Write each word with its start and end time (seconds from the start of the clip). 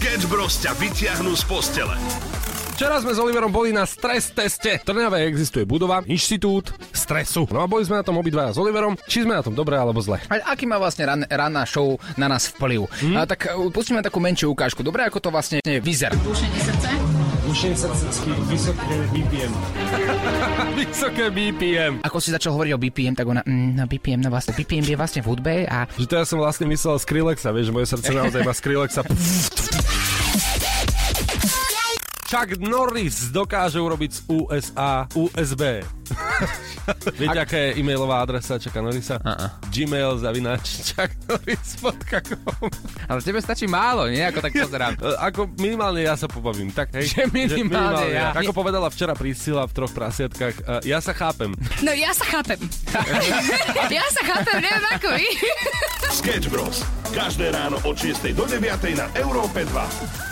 Sketch 0.00 0.32
Bros 0.32 0.56
ťa 0.64 0.72
vyťahnú 0.80 1.36
z 1.36 1.44
postele. 1.44 1.92
Včera 2.72 2.96
sme 3.04 3.12
s 3.12 3.20
Oliverom 3.20 3.52
boli 3.52 3.68
na 3.68 3.84
stres 3.84 4.32
teste. 4.32 4.80
V 4.80 4.88
Trnave 4.88 5.28
existuje 5.28 5.68
budova, 5.68 6.00
inštitút 6.08 6.72
stresu. 6.88 7.44
No 7.52 7.60
a 7.60 7.68
boli 7.68 7.84
sme 7.84 8.00
na 8.00 8.04
tom 8.08 8.16
obidvaja 8.16 8.56
s 8.56 8.56
Oliverom. 8.56 8.96
Či 9.04 9.28
sme 9.28 9.36
na 9.36 9.44
tom 9.44 9.52
dobre 9.52 9.76
alebo 9.76 10.00
zle? 10.00 10.16
A 10.32 10.56
aký 10.56 10.64
má 10.64 10.80
vlastne 10.80 11.04
ran, 11.04 11.28
ranná 11.28 11.68
show 11.68 12.00
na 12.16 12.32
nás 12.32 12.48
vplyv? 12.48 12.88
Hmm? 12.88 13.20
A, 13.20 13.28
tak 13.28 13.52
uh, 13.52 13.68
pustíme 13.68 14.00
takú 14.00 14.24
menšiu 14.24 14.56
ukážku. 14.56 14.80
Dobre, 14.80 15.04
ako 15.04 15.20
to 15.20 15.28
vlastne 15.28 15.60
vyzerá. 15.60 16.16
Srdce. 16.16 16.88
Srdce, 17.50 18.30
vysoké 18.48 18.96
BPM. 19.10 19.52
Vysoké 20.80 21.26
BPM. 21.34 21.98
Ako 22.06 22.22
si 22.22 22.30
začal 22.30 22.54
hovoriť 22.54 22.72
o 22.72 22.80
BPM, 22.80 23.18
tak 23.18 23.26
ona, 23.26 23.42
mm, 23.42 23.74
no 23.74 23.84
BPM, 23.90 24.22
no 24.22 24.30
vlastne 24.30 24.54
BPM 24.54 24.86
je 24.86 24.94
vlastne 24.94 25.18
v 25.18 25.26
hudbe 25.34 25.54
a... 25.66 25.90
Že 25.98 26.06
to 26.06 26.14
ja 26.14 26.24
som 26.24 26.38
vlastne 26.38 26.70
myslel 26.70 27.02
Skrillexa, 27.02 27.50
vieš, 27.50 27.74
moje 27.74 27.90
srdce 27.90 28.14
naozaj 28.14 28.46
má 28.46 28.54
Skrillexa. 28.54 29.02
Chuck 32.30 32.62
Norris 32.62 33.34
dokáže 33.34 33.82
urobiť 33.82 34.10
z 34.14 34.20
USA 34.30 35.02
USB. 35.18 35.82
Viete, 37.18 37.38
aká 37.42 37.58
je 37.58 37.82
e-mailová 37.82 38.22
adresa 38.22 38.54
Chucka 38.54 38.78
Norrisa? 38.78 39.18
Uh-uh. 39.18 39.50
Gmail 39.66 40.14
zavinač 40.22 40.94
chucknorris.com 40.94 42.70
Ale 43.10 43.18
tebe 43.18 43.42
stačí 43.42 43.66
málo, 43.66 44.06
nie? 44.06 44.22
Ako 44.22 44.46
tak 44.46 44.54
pozerám. 44.54 44.94
Ako 45.26 45.50
minimálne 45.58 46.06
ja 46.06 46.14
sa 46.14 46.30
pobavím, 46.30 46.70
tak 46.70 46.94
hej? 46.94 47.10
Že 47.10 47.34
minimálne 47.34 48.14
ja. 48.14 48.30
Ako 48.30 48.54
povedala 48.54 48.86
včera 48.94 49.18
Priscila 49.18 49.66
v 49.66 49.72
troch 49.74 49.90
prasiatkách, 49.90 50.86
e, 50.86 50.86
ja 50.86 51.02
sa 51.02 51.10
chápem. 51.10 51.50
No 51.82 51.90
ja 51.90 52.14
sa 52.14 52.30
chápem. 52.30 52.62
ja 53.90 54.06
sa 54.14 54.22
chápem, 54.22 54.62
neviem 54.62 54.86
ako 54.94 55.08
vy. 55.18 55.26
Sketch 56.14 56.46
Bros. 56.46 56.86
Každé 57.10 57.50
ráno 57.50 57.82
od 57.82 57.98
6 57.98 58.30
do 58.38 58.46
9 58.46 58.70
na 58.94 59.10
Európe 59.18 59.66
2. 59.66 60.29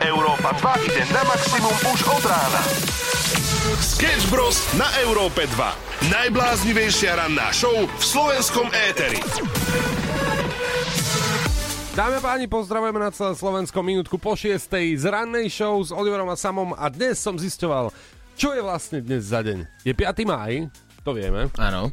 Európa 0.00 0.56
2 0.56 0.88
ide 0.88 1.04
na 1.12 1.20
maximum 1.28 1.76
už 1.92 2.08
od 2.08 2.24
rána. 2.24 2.62
Sketch 3.84 4.32
Bros. 4.32 4.56
na 4.72 4.88
Európe 5.04 5.44
2. 5.44 6.08
Najbláznivejšia 6.08 7.20
ranná 7.20 7.52
show 7.52 7.84
v 7.84 8.00
slovenskom 8.00 8.72
éteri. 8.72 9.20
Dáme 11.92 12.16
a 12.16 12.24
páni, 12.24 12.48
pozdravujeme 12.48 12.96
na 12.96 13.12
celé 13.12 13.36
Slovensko 13.36 13.84
minútku 13.84 14.16
po 14.16 14.32
6. 14.32 14.72
z 14.96 15.04
rannej 15.04 15.52
show 15.52 15.76
s 15.84 15.92
Oliverom 15.92 16.32
a 16.32 16.36
Samom 16.40 16.72
a 16.72 16.88
dnes 16.88 17.20
som 17.20 17.36
zisťoval, 17.36 17.92
čo 18.40 18.56
je 18.56 18.64
vlastne 18.64 19.04
dnes 19.04 19.28
za 19.28 19.44
deň. 19.44 19.84
Je 19.84 19.92
5. 19.92 20.16
máj, 20.24 20.72
to 21.04 21.12
vieme. 21.12 21.52
Áno. 21.60 21.92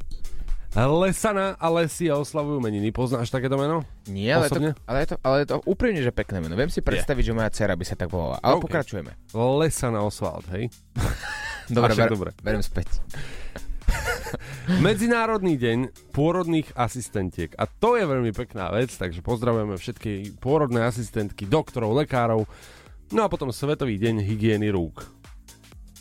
Lesana 0.86 1.58
a 1.58 1.67
Lesia 1.73 2.14
oslavujú 2.14 2.61
meniny. 2.61 2.94
Poznáš 2.94 3.33
takéto 3.33 3.58
meno? 3.58 3.81
Nie, 4.06 4.38
ale 4.38 4.45
je, 4.45 4.52
to, 4.53 4.61
ale, 4.86 4.97
je 5.02 5.08
to, 5.09 5.16
ale 5.25 5.36
je 5.42 5.47
to 5.50 5.58
úprimne, 5.66 5.97
že 6.06 6.14
pekné 6.14 6.38
meno. 6.38 6.53
Viem 6.53 6.70
si 6.70 6.86
predstaviť, 6.86 7.23
že 7.25 7.33
moja 7.33 7.50
dcera 7.50 7.73
by 7.73 7.81
sa 7.81 7.97
tak 7.97 8.14
volala. 8.14 8.38
Ale 8.45 8.61
OK. 8.61 8.70
pokračujeme. 8.70 9.17
Lesana 9.33 10.05
Oswald, 10.05 10.45
hej? 10.53 10.70
Dobre, 11.73 12.00
ber, 12.00 12.08
dobre. 12.08 12.30
berem 12.39 12.64
späť. 12.64 13.03
Medzinárodný 14.86 15.59
deň 15.59 16.11
pôrodných 16.16 16.72
asistentiek. 16.80 17.52
A 17.59 17.67
to 17.67 18.00
je 18.00 18.08
veľmi 18.08 18.31
pekná 18.31 18.72
vec, 18.72 18.94
takže 18.95 19.20
pozdravujeme 19.20 19.75
všetky 19.75 20.39
pôrodné 20.39 20.88
asistentky, 20.88 21.44
doktorov, 21.44 21.92
lekárov. 21.92 22.48
No 23.11 23.23
a 23.23 23.28
potom 23.28 23.52
Svetový 23.52 24.00
deň 24.00 24.23
hygieny 24.23 24.72
rúk. 24.72 25.17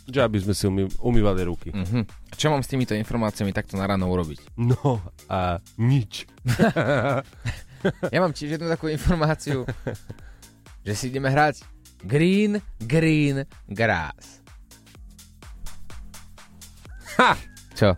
Že 0.06 0.20
aby 0.22 0.38
sme 0.38 0.54
si 0.54 0.64
umy, 0.70 0.86
umývali 1.02 1.42
ruky. 1.42 1.70
Mhm. 1.74 2.06
Čo 2.34 2.54
mám 2.54 2.62
s 2.62 2.70
týmito 2.70 2.94
informáciami 2.94 3.50
takto 3.50 3.74
na 3.74 3.86
ráno 3.90 4.06
urobiť? 4.06 4.54
No 4.58 5.02
a 5.26 5.58
nič. 5.78 6.26
Ja 8.10 8.18
mám 8.18 8.34
tiež 8.34 8.58
jednu 8.58 8.66
takú 8.66 8.90
informáciu, 8.90 9.62
že 10.82 10.92
si 10.98 11.06
ideme 11.06 11.30
hrať 11.30 11.62
Green, 12.02 12.58
Green, 12.82 13.46
Grass. 13.70 14.42
Ha! 17.16 17.38
Čo? 17.78 17.94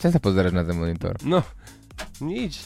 Čo 0.00 0.06
sa 0.08 0.18
pozeráš 0.22 0.56
na 0.56 0.64
ten 0.64 0.80
monitor? 0.80 1.14
No, 1.22 1.44
nič. 2.24 2.64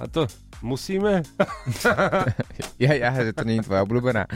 A 0.00 0.08
to 0.08 0.24
musíme? 0.64 1.20
Ja, 2.74 2.90
ja, 2.90 3.14
že 3.14 3.30
to 3.30 3.46
nie 3.46 3.62
je 3.62 3.70
tvoja 3.70 3.86
obľúbená. 3.86 4.26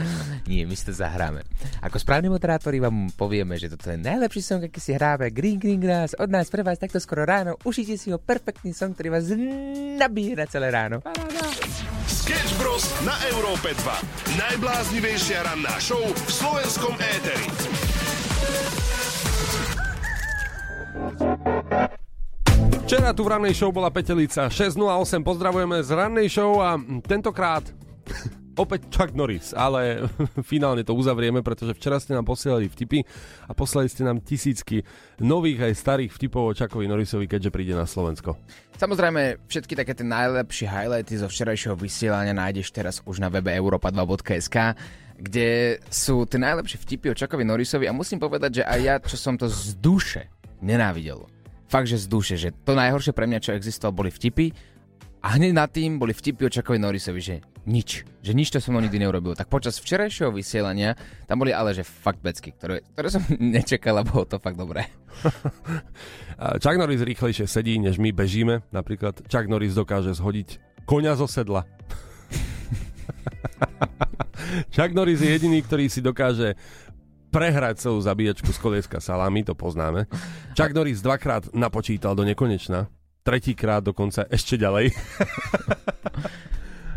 Nie, 0.47 0.63
my 0.63 0.71
si 0.71 0.87
to 0.87 0.95
zahráme. 0.95 1.43
Ako 1.83 1.99
správni 1.99 2.31
moderátori 2.31 2.79
vám 2.79 3.11
povieme, 3.11 3.59
že 3.59 3.67
toto 3.67 3.91
je 3.91 3.99
najlepší 3.99 4.39
song, 4.39 4.61
aký 4.63 4.79
si 4.79 4.95
hráme. 4.95 5.27
Green 5.35 5.59
Green 5.59 5.83
Grass 5.83 6.15
od 6.15 6.31
nás 6.31 6.47
pre 6.47 6.63
vás 6.63 6.79
takto 6.79 7.03
skoro 7.03 7.27
ráno. 7.27 7.59
Užite 7.67 7.99
si 7.99 8.15
ho 8.15 8.17
perfektný 8.17 8.71
song, 8.71 8.95
ktorý 8.95 9.11
vás 9.11 9.27
nabíje 9.99 10.39
na 10.39 10.47
celé 10.47 10.71
ráno. 10.71 11.03
Sketch 12.07 12.55
Bros. 12.55 12.87
na 13.03 13.15
Európe 13.35 13.75
2. 13.75 14.39
Najbláznivejšia 14.39 15.43
ranná 15.43 15.75
show 15.83 15.99
v 15.99 16.31
slovenskom 16.31 16.95
éteri. 16.95 17.47
Včera 22.89 23.13
tu 23.13 23.21
v 23.21 23.29
rannej 23.29 23.53
show 23.53 23.69
bola 23.69 23.93
Petelica 23.93 24.49
608, 24.49 25.21
pozdravujeme 25.21 25.77
z 25.85 25.89
rannej 25.93 26.25
show 26.25 26.57
a 26.57 26.73
tentokrát 27.05 27.61
opäť 28.59 28.91
Chuck 28.91 29.15
Norris, 29.15 29.55
ale 29.55 30.03
finálne 30.51 30.83
to 30.83 30.91
uzavrieme, 30.91 31.39
pretože 31.39 31.71
včera 31.79 31.95
ste 31.97 32.11
nám 32.11 32.27
posielali 32.27 32.67
vtipy 32.67 33.07
a 33.47 33.55
poslali 33.55 33.87
ste 33.87 34.03
nám 34.03 34.19
tisícky 34.19 34.83
nových 35.23 35.71
aj 35.71 35.73
starých 35.79 36.11
vtipov 36.11 36.51
o 36.51 36.55
Chuckovi 36.55 36.85
Norrisovi, 36.91 37.25
keďže 37.25 37.55
príde 37.55 37.73
na 37.73 37.87
Slovensko. 37.87 38.35
Samozrejme, 38.75 39.47
všetky 39.47 39.75
také 39.79 39.95
tie 39.95 40.07
najlepšie 40.07 40.67
highlighty 40.67 41.19
zo 41.19 41.27
včerajšieho 41.31 41.75
vysielania 41.79 42.35
nájdeš 42.35 42.71
teraz 42.75 42.99
už 43.07 43.23
na 43.23 43.31
webe 43.31 43.55
europa2.sk 43.55 44.75
kde 45.19 45.83
sú 45.91 46.23
tie 46.23 46.39
najlepšie 46.39 46.79
vtipy 46.79 47.11
o 47.11 47.17
Chuckovi 47.17 47.43
Norrisovi 47.43 47.91
a 47.91 47.93
musím 47.93 48.23
povedať, 48.23 48.63
že 48.63 48.63
aj 48.63 48.79
ja, 48.79 48.95
čo 49.03 49.19
som 49.19 49.35
to 49.35 49.51
z 49.51 49.75
duše 49.75 50.31
nenávidel. 50.63 51.27
Fakt, 51.67 51.91
že 51.91 51.99
z 51.99 52.07
duše, 52.07 52.39
že 52.39 52.55
to 52.63 52.71
najhoršie 52.71 53.11
pre 53.11 53.27
mňa, 53.27 53.43
čo 53.43 53.51
existovalo, 53.51 54.07
boli 54.07 54.11
vtipy 54.15 54.55
a 55.19 55.35
hneď 55.35 55.51
nad 55.51 55.69
tým 55.69 55.99
boli 55.99 56.15
vtipy 56.15 56.47
o 56.47 56.49
Chuckovi 56.49 56.79
Norrisovi, 56.79 57.19
že 57.19 57.35
nič. 57.65 58.05
Že 58.23 58.33
nič 58.35 58.51
to 58.51 58.59
so 58.59 58.71
mnou 58.71 58.83
nikdy 58.83 58.99
neurobil. 58.99 59.35
Tak 59.35 59.51
počas 59.51 59.79
včerajšieho 59.79 60.31
vysielania 60.31 60.95
tam 61.27 61.39
boli 61.43 61.55
ale 61.55 61.75
že 61.75 61.87
fakt 61.87 62.19
becky, 62.19 62.51
ktoré, 62.55 62.81
ktoré 62.95 63.09
som 63.09 63.23
nečakal 63.39 63.97
a 63.99 64.07
bolo 64.07 64.25
to 64.27 64.39
fakt 64.39 64.59
dobré. 64.59 64.85
Chuck 66.63 66.77
Norris 66.79 67.03
rýchlejšie 67.03 67.47
sedí, 67.47 67.79
než 67.79 67.99
my 67.99 68.11
bežíme. 68.15 68.61
Napríklad 68.71 69.21
Chuck 69.27 69.47
Norris 69.47 69.75
dokáže 69.75 70.15
zhodiť 70.15 70.59
koňa 70.87 71.15
zo 71.19 71.27
sedla. 71.27 71.67
Chuck 74.75 74.91
Norris 74.95 75.21
je 75.21 75.29
jediný, 75.29 75.61
ktorý 75.61 75.91
si 75.91 75.99
dokáže 75.99 76.55
prehrať 77.29 77.85
celú 77.85 78.01
zabíjačku 78.01 78.49
z 78.49 78.57
kolieska 78.57 78.97
salami, 78.97 79.45
to 79.45 79.53
poznáme. 79.53 80.09
Chuck 80.57 80.73
Norris 80.73 81.05
dvakrát 81.05 81.53
napočítal 81.53 82.17
do 82.17 82.25
nekonečna, 82.25 82.89
tretíkrát 83.21 83.85
dokonca 83.85 84.25
ešte 84.33 84.57
ďalej. 84.57 84.89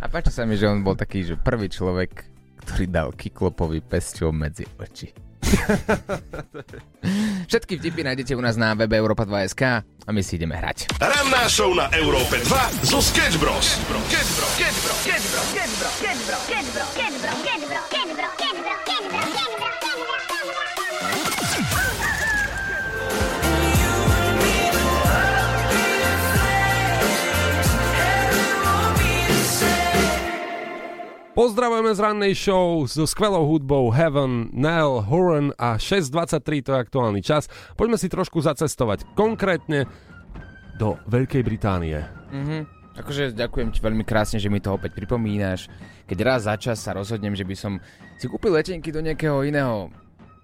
A 0.02 0.10
páči 0.10 0.34
sa 0.34 0.42
mi, 0.42 0.58
že 0.58 0.66
on 0.66 0.82
bol 0.82 0.98
taký, 0.98 1.22
že 1.22 1.38
prvý 1.38 1.70
človek, 1.70 2.26
ktorý 2.66 2.84
dal 2.90 3.14
Kyklopovi 3.14 3.78
pesťou 3.78 4.34
medzi 4.34 4.66
oči. 4.82 5.14
Všetky 7.50 7.78
vtipy 7.78 8.02
nájdete 8.02 8.34
u 8.34 8.42
nás 8.42 8.58
na 8.58 8.74
webe 8.74 8.98
Europa2.sk 8.98 9.62
a 9.82 10.10
my 10.10 10.22
si 10.22 10.38
ideme 10.38 10.58
hrať. 10.58 10.98
Ranná 10.98 11.46
show 11.46 11.70
na 11.74 11.86
Európe 11.94 12.42
2 12.42 12.88
zo 12.88 12.98
Sketch 12.98 13.38
Bros. 13.38 13.78
Sketch 14.10 14.30
Bros. 14.38 14.52
Sketch 14.58 14.78
Bros. 14.82 14.98
Sketch 15.06 15.28
Bros. 15.30 15.46
Sketch 15.52 15.78
Bro, 15.78 15.78
Sketch 15.78 15.78
Bro, 15.78 15.90
Sketch 15.94 16.22
Bro, 16.26 16.36
Sketch 16.42 16.68
Bro, 16.72 16.84
Sketch 16.94 17.11
Pozdravujeme 31.32 31.96
z 31.96 32.00
rannej 32.04 32.34
show 32.36 32.84
so 32.84 33.08
skvelou 33.08 33.48
hudbou 33.48 33.88
Heaven, 33.88 34.52
Nell, 34.52 35.00
Horan 35.00 35.56
a 35.56 35.80
6.23 35.80 36.60
to 36.60 36.76
je 36.76 36.78
aktuálny 36.84 37.24
čas. 37.24 37.48
Poďme 37.72 37.96
si 37.96 38.12
trošku 38.12 38.44
zacestovať, 38.44 39.08
konkrétne 39.16 39.88
do 40.76 41.00
Veľkej 41.08 41.40
Británie. 41.40 42.04
Mhm. 42.36 42.68
Akože 43.00 43.32
ďakujem 43.32 43.72
ti 43.72 43.80
veľmi 43.80 44.04
krásne, 44.04 44.36
že 44.36 44.52
mi 44.52 44.60
to 44.60 44.76
opäť 44.76 44.92
pripomínaš. 44.92 45.72
Keď 46.04 46.18
raz 46.20 46.44
za 46.44 46.60
čas 46.60 46.84
sa 46.84 46.92
rozhodnem, 46.92 47.32
že 47.32 47.48
by 47.48 47.56
som 47.56 47.80
si 48.20 48.28
kúpil 48.28 48.52
letenky 48.52 48.92
do 48.92 49.00
nejakého 49.00 49.40
iného 49.48 49.88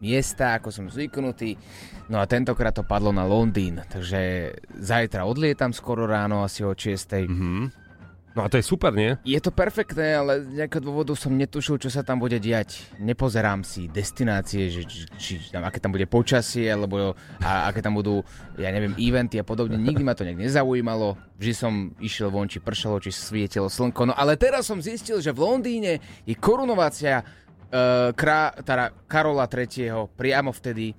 miesta, 0.01 0.57
ako 0.57 0.73
som 0.73 0.89
zvyknutý. 0.89 1.61
No 2.09 2.17
a 2.17 2.25
tentokrát 2.25 2.73
to 2.73 2.81
padlo 2.81 3.13
na 3.13 3.29
Londýn, 3.29 3.85
takže 3.93 4.57
zajtra 4.73 5.29
odlietam 5.29 5.77
skoro 5.77 6.09
ráno, 6.09 6.41
asi 6.41 6.65
o 6.65 6.73
6. 6.73 7.29
Mhm. 7.29 7.88
No 8.37 8.45
a 8.45 8.53
to 8.53 8.61
je 8.61 8.65
super, 8.67 8.93
nie? 8.93 9.17
Je 9.25 9.41
to 9.41 9.49
perfektné, 9.49 10.15
ale 10.15 10.45
z 10.45 10.63
nejakého 10.63 10.85
dôvodu 10.85 11.11
som 11.17 11.33
netušil, 11.35 11.81
čo 11.81 11.91
sa 11.91 12.05
tam 12.05 12.21
bude 12.21 12.37
diať. 12.39 12.87
Nepozerám 13.01 13.65
si 13.65 13.89
destinácie, 13.89 14.69
že, 14.71 14.87
či, 14.87 15.01
či 15.19 15.33
tam, 15.51 15.65
aké 15.65 15.81
tam 15.81 15.91
bude 15.91 16.05
počasie, 16.07 16.69
alebo 16.69 17.17
a, 17.43 17.67
aké 17.67 17.81
tam 17.83 17.97
budú, 17.99 18.23
ja 18.61 18.69
neviem, 18.71 18.95
eventy 19.01 19.41
a 19.41 19.45
podobne. 19.49 19.81
Nikdy 19.81 20.03
ma 20.05 20.15
to 20.15 20.23
nejak 20.29 20.39
nezaujímalo. 20.39 21.17
Vždy 21.41 21.53
som 21.57 21.73
išiel 21.99 22.29
von, 22.29 22.47
či 22.47 22.61
pršalo, 22.63 23.01
či 23.03 23.11
svietilo 23.11 23.67
slnko. 23.67 24.13
No 24.13 24.15
ale 24.15 24.37
teraz 24.37 24.69
som 24.69 24.79
zistil, 24.79 25.19
že 25.25 25.33
v 25.33 25.43
Londýne 25.43 25.99
je 26.29 26.37
korunovácia 26.37 27.25
uh, 27.25 28.13
krá, 28.13 28.53
teda 28.55 28.93
Karola 29.09 29.49
III. 29.49 30.05
priamo 30.15 30.53
vtedy, 30.53 30.93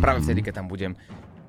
práve 0.00 0.24
vtedy, 0.24 0.40
keď 0.40 0.64
tam 0.64 0.66
budem. 0.72 0.96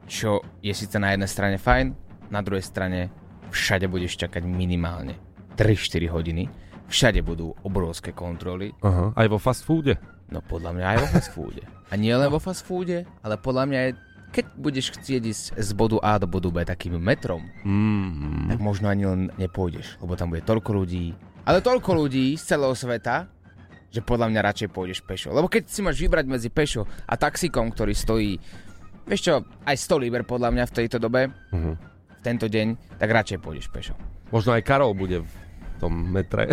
Čo 0.04 0.44
je 0.60 0.76
síce 0.76 1.00
na 1.00 1.16
jednej 1.16 1.31
strane 1.31 1.58
fajn, 1.58 1.96
na 2.28 2.44
druhej 2.44 2.62
strane 2.62 3.23
všade 3.54 3.86
budeš 3.86 4.18
čakať 4.18 4.42
minimálne 4.42 5.16
3-4 5.56 6.10
hodiny. 6.10 6.50
Všade 6.90 7.22
budú 7.22 7.54
obrovské 7.62 8.12
kontroly. 8.12 8.74
Aha. 8.82 9.14
Aj 9.14 9.28
vo 9.30 9.38
fast 9.38 9.64
foode? 9.64 9.96
No 10.30 10.42
podľa 10.42 10.74
mňa 10.74 10.86
aj 10.86 10.98
vo 10.98 11.08
fast 11.10 11.30
foode. 11.32 11.62
A 11.88 11.94
nie 11.94 12.12
len 12.12 12.28
vo 12.28 12.42
fast 12.42 12.66
foode, 12.66 13.06
ale 13.22 13.36
podľa 13.38 13.64
mňa 13.70 13.80
aj 13.80 13.92
keď 14.34 14.46
budeš 14.58 14.98
chcieť 14.98 15.22
ísť 15.30 15.46
z 15.54 15.70
bodu 15.78 16.02
A 16.02 16.18
do 16.18 16.26
bodu 16.26 16.50
B 16.50 16.66
takým 16.66 16.98
metrom, 16.98 17.46
Mm. 17.62 18.50
tak 18.50 18.58
možno 18.58 18.90
ani 18.90 19.06
len 19.06 19.22
nepôjdeš, 19.38 20.02
lebo 20.02 20.18
tam 20.18 20.34
bude 20.34 20.42
toľko 20.42 20.74
ľudí. 20.74 21.14
Ale 21.46 21.62
toľko 21.62 21.94
ľudí 21.94 22.34
z 22.34 22.42
celého 22.42 22.74
sveta, 22.74 23.30
že 23.94 24.02
podľa 24.02 24.34
mňa 24.34 24.42
radšej 24.42 24.70
pôjdeš 24.74 25.06
pešo. 25.06 25.30
Lebo 25.30 25.46
keď 25.46 25.70
si 25.70 25.86
máš 25.86 26.02
vybrať 26.02 26.26
medzi 26.26 26.50
pešo 26.50 26.82
a 27.06 27.14
taxikom, 27.14 27.70
ktorý 27.70 27.94
stojí, 27.94 28.42
vieš 29.06 29.22
čo, 29.22 29.34
aj 29.70 29.76
100 29.78 30.02
liber 30.02 30.26
podľa 30.26 30.50
mňa 30.50 30.66
v 30.66 30.76
tejto 30.82 30.98
dobe, 30.98 31.30
Mhm. 31.54 31.93
Tento 32.24 32.48
deň, 32.48 32.98
tak 32.98 33.12
radšej 33.12 33.38
pôjdeš 33.44 33.68
pešo. 33.68 33.94
Možno 34.31 34.56
aj 34.56 34.64
Karol 34.64 34.96
bude 34.96 35.22
v 35.22 35.34
tom 35.84 35.92
metre. 35.92 36.48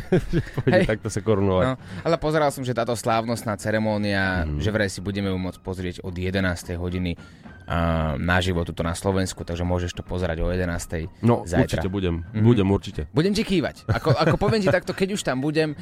pôjde 0.62 0.86
takto 0.86 1.10
sa 1.10 1.18
korunovať. 1.18 1.64
No, 1.66 1.74
ale 2.06 2.16
pozeral 2.22 2.54
som, 2.54 2.62
že 2.62 2.70
táto 2.70 2.94
slávnostná 2.94 3.58
ceremónia, 3.58 4.46
mm. 4.46 4.62
že 4.62 4.70
vraj 4.70 4.86
si 4.86 5.02
budeme 5.02 5.26
ju 5.26 5.38
môcť 5.42 5.58
pozrieť 5.58 5.96
od 6.06 6.14
11. 6.14 6.46
hodiny 6.78 7.18
uh, 7.66 8.14
naživo 8.14 8.62
tuto 8.62 8.86
na 8.86 8.94
Slovensku, 8.94 9.42
takže 9.42 9.66
môžeš 9.66 9.98
to 9.98 10.02
pozerať 10.06 10.46
o 10.46 10.48
11. 10.48 11.10
No, 11.26 11.42
zajtra. 11.42 11.82
určite 11.82 11.88
budem. 11.90 12.22
Mhm. 12.30 12.44
Budem 12.46 12.68
určite. 12.70 13.02
Budem 13.10 13.34
ti 13.34 13.42
kývať. 13.42 13.90
Ako, 13.90 14.14
ako 14.14 14.36
poviem 14.38 14.62
ti 14.62 14.70
takto, 14.70 14.94
keď 14.94 15.18
už 15.18 15.22
tam 15.26 15.42
budem, 15.42 15.74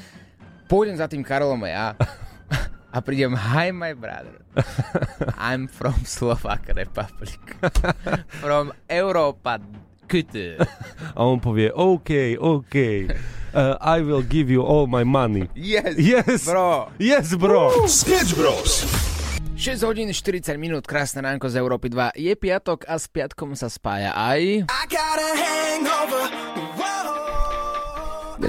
pôjdem 0.66 0.96
za 0.96 1.04
tým 1.04 1.20
Karolom 1.20 1.60
a 1.64 1.68
ja 1.68 1.86
a 2.94 3.02
prídem, 3.02 3.34
hi 3.34 3.74
my 3.74 3.90
brother, 3.90 4.38
I'm 5.38 5.66
from 5.66 6.06
Slovak 6.06 6.70
Republic, 6.70 7.42
from 8.38 8.70
Europa 8.86 9.58
Küte. 10.06 10.62
A 11.18 11.18
on 11.18 11.42
povie, 11.42 11.74
OK, 11.74 12.38
OK, 12.38 13.10
uh, 13.50 13.74
I 13.82 13.98
will 13.98 14.22
give 14.22 14.46
you 14.46 14.62
all 14.62 14.86
my 14.86 15.02
money. 15.02 15.50
Yes, 15.58 15.98
Yes, 15.98 16.46
bro. 16.46 16.94
yes, 17.02 17.34
bro. 17.34 17.74
Sketch 17.90 18.38
Bros. 18.38 18.86
6 19.54 19.86
hodín 19.86 20.10
40 20.10 20.58
minút, 20.58 20.82
krásne 20.82 21.22
ránko 21.22 21.46
z 21.46 21.62
Európy 21.62 21.86
2. 21.86 22.18
Je 22.18 22.34
piatok 22.34 22.90
a 22.90 22.98
s 22.98 23.06
piatkom 23.06 23.54
sa 23.54 23.70
spája 23.70 24.10
aj... 24.10 24.66
Je 24.66 27.23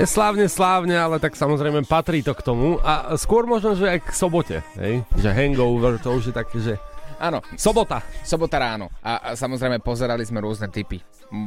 slávne, 0.03 0.51
slávne, 0.51 0.99
ale 0.99 1.23
tak 1.23 1.39
samozrejme 1.39 1.87
patrí 1.87 2.19
to 2.19 2.35
k 2.35 2.43
tomu. 2.43 2.75
A 2.83 3.15
skôr 3.15 3.47
možno, 3.47 3.79
že 3.79 3.87
aj 3.87 3.99
k 4.03 4.09
sobote. 4.11 4.57
Hej? 4.75 5.07
Že 5.15 5.29
hangover, 5.31 5.95
to 6.03 6.11
už 6.11 6.29
je 6.29 6.33
také, 6.35 6.57
že... 6.59 6.73
Áno, 7.15 7.39
Sobota. 7.55 8.03
sobota 8.27 8.59
ráno. 8.59 8.91
A, 8.99 9.31
a 9.31 9.39
samozrejme 9.39 9.79
pozerali 9.79 10.27
sme 10.27 10.43
rôzne 10.43 10.67
typy. 10.67 10.99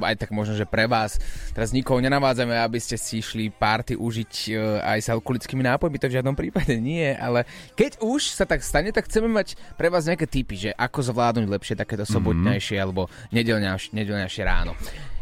Aj 0.05 0.15
tak 0.15 0.31
možno, 0.31 0.55
že 0.55 0.69
pre 0.69 0.85
vás. 0.85 1.17
Teraz 1.57 1.73
nikoho 1.73 1.99
nenavádzame, 1.99 2.55
aby 2.61 2.79
ste 2.79 3.01
si 3.01 3.21
išli 3.25 3.49
party 3.49 3.97
užiť 3.97 4.33
e, 4.49 4.53
aj 4.85 4.99
s 5.05 5.09
alkoholickými 5.09 5.65
nápojmi, 5.65 5.97
to 5.99 6.11
v 6.13 6.17
žiadnom 6.21 6.37
prípade 6.37 6.77
nie, 6.79 7.09
ale 7.17 7.49
keď 7.75 7.99
už 8.05 8.35
sa 8.37 8.45
tak 8.45 8.61
stane, 8.61 8.93
tak 8.93 9.09
chceme 9.09 9.27
mať 9.27 9.57
pre 9.75 9.89
vás 9.89 10.07
nejaké 10.07 10.29
typy, 10.29 10.69
že 10.69 10.71
ako 10.77 11.13
zvládnuť 11.13 11.47
lepšie 11.49 11.75
takéto 11.75 12.05
sobotnejšie 12.05 12.77
alebo 12.79 13.09
nedelňaš- 13.33 13.91
nedelňajšie 13.97 14.43
ráno. 14.45 14.77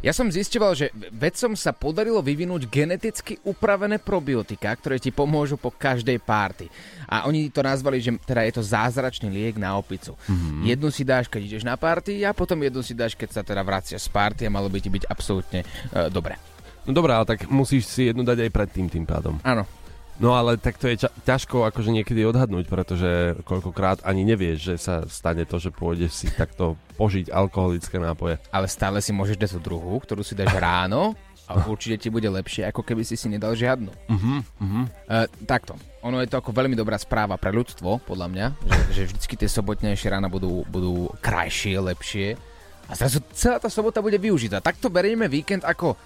Ja 0.05 0.13
som 0.13 0.31
zistoval, 0.31 0.77
že 0.79 0.93
vedcom 1.11 1.59
sa 1.59 1.75
podarilo 1.75 2.23
vyvinúť 2.23 2.71
geneticky 2.71 3.41
upravené 3.43 3.99
probiotika, 3.99 4.71
ktoré 4.77 5.01
ti 5.01 5.11
pomôžu 5.11 5.59
po 5.59 5.75
každej 5.75 6.23
párty. 6.23 6.71
A 7.11 7.27
oni 7.27 7.51
to 7.51 7.65
nazvali, 7.65 7.99
že 7.99 8.15
teda 8.23 8.47
je 8.47 8.55
to 8.55 8.63
zázračný 8.63 9.33
liek 9.33 9.57
na 9.57 9.75
opicu. 9.75 10.15
Mm-hmm. 10.15 10.63
Jednu 10.63 10.89
si 10.95 11.03
dáš, 11.03 11.27
keď 11.27 11.41
ideš 11.43 11.65
na 11.67 11.75
párty 11.75 12.23
a 12.23 12.31
potom 12.31 12.61
jednu 12.61 12.87
si 12.87 12.95
dáš, 12.95 13.19
keď 13.19 13.41
sa 13.41 13.43
teda 13.43 13.67
vraciaš 13.67 14.07
z 14.07 14.11
párty 14.13 14.43
a 14.47 14.55
malo 14.57 14.73
by 14.73 14.81
ti 14.81 14.89
byť 14.89 15.05
absolútne 15.13 15.61
uh, 15.93 16.09
dobré. 16.09 16.41
No 16.89 16.97
dobré, 16.97 17.13
ale 17.13 17.29
tak 17.29 17.45
musíš 17.53 17.85
si 17.85 18.09
jednu 18.09 18.25
dať 18.25 18.49
aj 18.49 18.51
predtým 18.57 18.89
tým 18.89 19.05
pádom. 19.05 19.37
Áno, 19.45 19.69
No 20.17 20.33
ale 20.33 20.57
tak 20.57 20.81
to 20.81 20.89
je 20.89 21.05
ča- 21.05 21.13
ťažko 21.29 21.69
akože 21.69 21.93
niekedy 21.93 22.25
odhadnúť, 22.25 22.73
pretože 22.73 23.37
koľkokrát 23.45 24.01
ani 24.01 24.25
nevieš, 24.25 24.59
že 24.73 24.75
sa 24.81 24.95
stane 25.05 25.45
to, 25.45 25.61
že 25.61 25.69
pôjdeš 25.69 26.25
si 26.25 26.27
takto 26.33 26.81
požiť 26.97 27.29
alkoholické 27.29 28.01
nápoje. 28.01 28.41
ale 28.49 28.65
stále 28.65 29.05
si 29.05 29.13
môžeš 29.13 29.37
dať 29.37 29.51
tú 29.61 29.61
druhú, 29.61 30.01
ktorú 30.01 30.25
si 30.25 30.33
dáš 30.33 30.57
ráno 30.57 31.13
a 31.47 31.69
určite 31.69 32.01
ti 32.01 32.09
bude 32.09 32.27
lepšie, 32.27 32.65
ako 32.65 32.81
keby 32.81 33.05
si 33.05 33.15
si 33.15 33.29
nedal 33.29 33.53
žiadnu. 33.53 33.93
Uh-huh, 34.09 34.41
uh-huh. 34.41 34.85
Uh, 35.05 35.29
takto. 35.45 35.77
Ono 36.01 36.19
je 36.25 36.33
to 36.33 36.41
ako 36.41 36.51
veľmi 36.51 36.75
dobrá 36.75 36.97
správa 36.97 37.37
pre 37.37 37.53
ľudstvo, 37.53 38.03
podľa 38.03 38.27
mňa, 38.33 38.47
že, 38.67 38.81
že 38.97 39.03
vždycky 39.13 39.35
tie 39.37 39.53
sobotnejšie 39.53 40.11
rána 40.11 40.33
budú, 40.33 40.65
budú 40.67 41.13
krajšie, 41.21 41.77
lepšie. 41.77 42.41
A 42.87 42.95
zrazu 42.95 43.19
celá 43.35 43.59
tá 43.59 43.67
sobota 43.67 43.99
bude 43.99 44.19
využitá. 44.19 44.63
Takto 44.63 44.87
berieme 44.87 45.27
víkend 45.27 45.67
ako 45.67 45.99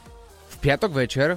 v 0.50 0.56
piatok 0.64 0.96
večer 0.96 1.36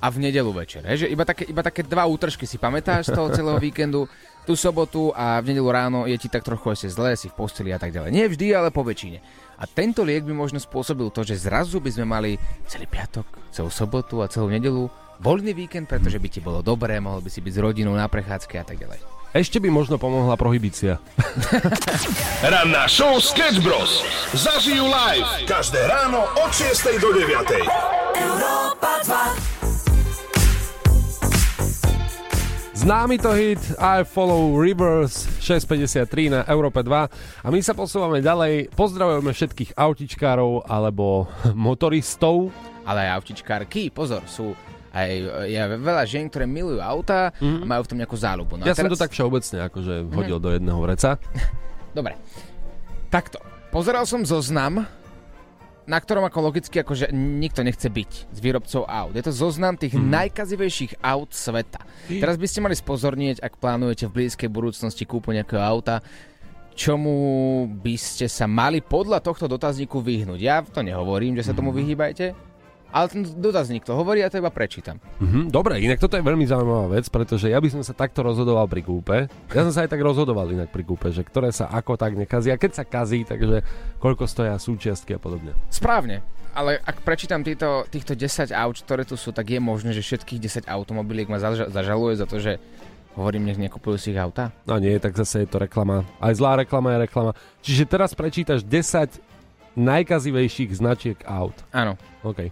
a 0.00 0.06
v 0.12 0.16
nedelu 0.20 0.52
večer. 0.52 0.84
Že 0.84 1.08
iba, 1.08 1.24
také, 1.24 1.48
iba 1.48 1.64
také 1.64 1.80
dva 1.80 2.04
útržky 2.04 2.44
si 2.44 2.60
pamätáš 2.60 3.08
z 3.08 3.16
toho 3.16 3.32
celého 3.32 3.56
víkendu, 3.56 4.04
tú 4.44 4.52
sobotu 4.52 5.08
a 5.16 5.40
v 5.40 5.56
nedelu 5.56 5.68
ráno 5.72 6.04
je 6.04 6.20
ti 6.20 6.28
tak 6.28 6.44
trochu 6.44 6.76
ešte 6.76 6.92
zle, 6.92 7.16
si 7.16 7.32
v 7.32 7.36
posteli 7.36 7.72
a 7.72 7.80
tak 7.80 7.96
ďalej. 7.96 8.12
Nie 8.12 8.28
vždy, 8.28 8.52
ale 8.52 8.68
po 8.68 8.84
väčšine. 8.84 9.24
A 9.56 9.64
tento 9.64 10.04
liek 10.04 10.28
by 10.28 10.36
možno 10.36 10.60
spôsobil 10.60 11.08
to, 11.08 11.24
že 11.24 11.48
zrazu 11.48 11.80
by 11.80 11.88
sme 11.88 12.04
mali 12.04 12.30
celý 12.68 12.84
piatok, 12.84 13.24
celú 13.48 13.72
sobotu 13.72 14.20
a 14.20 14.28
celú 14.28 14.52
nedelu 14.52 14.92
voľný 15.24 15.56
víkend, 15.56 15.88
pretože 15.88 16.20
by 16.20 16.28
ti 16.28 16.44
bolo 16.44 16.60
dobré, 16.60 17.00
mohol 17.00 17.24
by 17.24 17.32
si 17.32 17.40
byť 17.40 17.52
s 17.56 17.62
rodinou 17.64 17.96
na 17.96 18.04
prechádzke 18.04 18.60
a 18.60 18.66
tak 18.68 18.76
ďalej. 18.76 19.23
Ešte 19.34 19.58
by 19.58 19.66
možno 19.66 19.98
pomohla 19.98 20.38
prohibícia. 20.38 21.02
Ranná 22.54 22.86
show 22.86 23.18
Sketch 23.18 23.58
Bros. 23.66 24.06
Zažijú 24.30 24.86
live. 24.86 25.26
Každé 25.42 25.90
ráno 25.90 26.22
od 26.38 26.54
6 26.54 27.02
do 27.02 27.10
9. 27.10 27.66
Známy 32.78 33.18
to 33.18 33.34
hit 33.34 33.58
I 33.74 34.06
Follow 34.06 34.54
Rivers 34.54 35.26
653 35.42 36.30
na 36.30 36.40
Európe 36.46 36.86
2 36.86 36.94
a 37.42 37.46
my 37.50 37.58
sa 37.58 37.74
posúvame 37.74 38.22
ďalej. 38.22 38.70
Pozdravujeme 38.70 39.34
všetkých 39.34 39.74
autičkárov 39.74 40.62
alebo 40.70 41.26
motoristov. 41.58 42.54
Ale 42.86 43.10
aj 43.10 43.18
autičkárky, 43.18 43.90
pozor, 43.90 44.22
sú 44.30 44.54
aj 44.94 45.10
je 45.50 45.58
veľa 45.82 46.02
žien, 46.06 46.30
ktoré 46.30 46.46
milujú 46.46 46.78
auta 46.78 47.34
mm-hmm. 47.34 47.62
a 47.62 47.64
majú 47.66 47.82
v 47.82 47.90
tom 47.90 47.98
nejakú 47.98 48.14
záľubu. 48.14 48.52
No 48.56 48.62
Ja 48.62 48.78
som 48.78 48.86
to 48.86 48.94
teraz- 48.94 49.10
tak 49.10 49.12
všeobecne 49.12 49.58
akože 49.66 49.94
hodil 50.14 50.38
do 50.38 50.54
jedného 50.54 50.78
vreca. 50.78 51.18
Dobre. 51.98 52.14
Takto. 53.10 53.42
Pozeral 53.74 54.06
som 54.06 54.22
zoznam, 54.22 54.86
na 55.84 55.98
ktorom 56.00 56.24
ako 56.24 56.38
logicky 56.48 56.80
akože 56.80 57.12
nikto 57.12 57.60
nechce 57.66 57.90
byť 57.90 58.10
z 58.32 58.38
výrobcov 58.38 58.86
aut. 58.86 59.12
Je 59.12 59.24
to 59.26 59.34
zoznam 59.34 59.76
tých 59.76 59.98
mm. 59.98 60.06
najkazivejších 60.14 61.02
aut 61.02 61.34
sveta. 61.34 61.82
Teraz 62.08 62.38
by 62.40 62.46
ste 62.48 62.64
mali 62.64 62.78
spozornieť, 62.78 63.42
ak 63.42 63.60
plánujete 63.60 64.08
v 64.08 64.14
blízkej 64.22 64.48
budúcnosti 64.48 65.04
kúpu 65.04 65.34
nejakého 65.34 65.60
auta, 65.60 66.00
čomu 66.74 67.66
by 67.68 67.94
ste 67.94 68.26
sa 68.26 68.48
mali 68.48 68.80
podľa 68.80 69.20
tohto 69.20 69.46
dotazníku 69.46 70.00
vyhnúť. 70.00 70.40
Ja 70.40 70.64
to 70.64 70.80
nehovorím, 70.80 71.36
že 71.36 71.46
sa 71.46 71.52
tomu 71.54 71.70
vyhýbajte, 71.70 72.53
ale 72.94 73.10
ten 73.10 73.26
dotazník 73.26 73.82
to 73.82 73.90
hovorí 73.90 74.22
a 74.22 74.30
to 74.30 74.38
iba 74.38 74.54
prečítam. 74.54 75.02
Mhm, 75.18 75.50
dobre, 75.50 75.82
inak 75.82 75.98
toto 75.98 76.14
je 76.14 76.22
veľmi 76.22 76.46
zaujímavá 76.46 76.94
vec, 76.94 77.10
pretože 77.10 77.50
ja 77.50 77.58
by 77.58 77.66
som 77.66 77.82
sa 77.82 77.90
takto 77.90 78.22
rozhodoval 78.22 78.70
pri 78.70 78.86
kúpe. 78.86 79.16
Ja 79.50 79.66
som 79.66 79.74
sa 79.74 79.82
aj 79.82 79.90
tak 79.90 79.98
rozhodoval 79.98 80.46
inak 80.48 80.70
pri 80.70 80.86
kúpe, 80.86 81.10
že 81.10 81.26
ktoré 81.26 81.50
sa 81.50 81.66
ako 81.66 81.98
tak 81.98 82.14
nekazí. 82.14 82.54
A 82.54 82.56
keď 82.56 82.78
sa 82.78 82.84
kazí, 82.86 83.26
takže 83.26 83.66
koľko 83.98 84.30
stoja 84.30 84.54
súčiastky 84.54 85.10
a 85.10 85.18
podobne. 85.18 85.58
Správne. 85.66 86.22
Ale 86.54 86.78
ak 86.78 87.02
prečítam 87.02 87.42
týchto, 87.42 87.82
týchto 87.90 88.14
10 88.14 88.54
aut, 88.54 88.78
ktoré 88.78 89.02
tu 89.02 89.18
sú, 89.18 89.34
tak 89.34 89.50
je 89.50 89.58
možné, 89.58 89.90
že 89.90 90.06
všetkých 90.06 90.38
10 90.62 90.70
automobiliek 90.70 91.26
ma 91.26 91.42
zaža- 91.42 91.66
zažaluje 91.66 92.14
za 92.14 92.30
to, 92.30 92.38
že 92.38 92.62
hovorím, 93.18 93.50
nech 93.50 93.58
nekupujú 93.58 93.98
si 93.98 94.14
ich 94.14 94.18
auta. 94.22 94.54
No 94.62 94.78
nie, 94.78 94.94
tak 95.02 95.18
zase 95.18 95.42
je 95.42 95.50
to 95.50 95.58
reklama. 95.58 96.06
Aj 96.22 96.30
zlá 96.30 96.54
reklama 96.54 96.94
je 96.94 97.10
reklama. 97.10 97.34
Čiže 97.58 97.90
teraz 97.90 98.14
prečítaš 98.14 98.62
10 98.62 99.18
najkazivejších 99.74 100.70
značiek 100.78 101.18
aut. 101.26 101.54
Áno, 101.74 101.98
OK, 102.22 102.50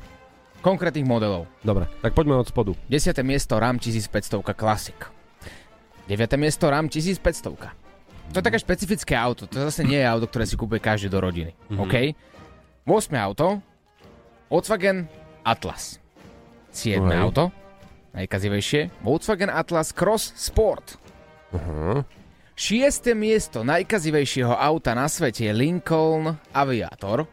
konkrétnych 0.62 1.04
modelov. 1.04 1.50
dobre, 1.66 1.90
tak 2.00 2.14
poďme 2.14 2.38
od 2.38 2.48
spodu. 2.48 2.72
10. 2.88 3.12
miesto 3.26 3.58
RAM 3.58 3.76
1500 3.82 4.40
Classic. 4.54 4.98
9. 6.06 6.38
miesto 6.38 6.70
RAM 6.70 6.86
1500. 6.88 7.82
To 8.32 8.40
je 8.40 8.44
také 8.46 8.58
špecifické 8.62 9.12
auto. 9.12 9.44
To 9.44 9.68
zase 9.68 9.84
nie 9.84 10.00
je 10.00 10.06
auto, 10.08 10.24
ktoré 10.24 10.48
si 10.48 10.56
kúpe 10.56 10.80
každý 10.80 11.12
do 11.12 11.20
rodiny. 11.20 11.52
Mm-hmm. 11.68 11.82
OK? 11.82 11.94
8. 12.88 13.12
auto 13.20 13.60
Volkswagen 14.48 15.08
Atlas. 15.44 15.96
7 16.72 17.00
Hej. 17.04 17.18
auto, 17.20 17.52
najkazivejšie, 18.16 19.04
Volkswagen 19.04 19.48
Atlas 19.48 19.92
Cross 19.92 20.32
Sport. 20.36 20.96
Aha. 21.52 22.04
Šieste 22.52 23.16
miesto 23.16 23.64
najkazivejšieho 23.64 24.52
auta 24.52 24.92
na 24.92 25.08
svete 25.08 25.48
je 25.48 25.52
Lincoln 25.56 26.36
Aviator. 26.52 27.24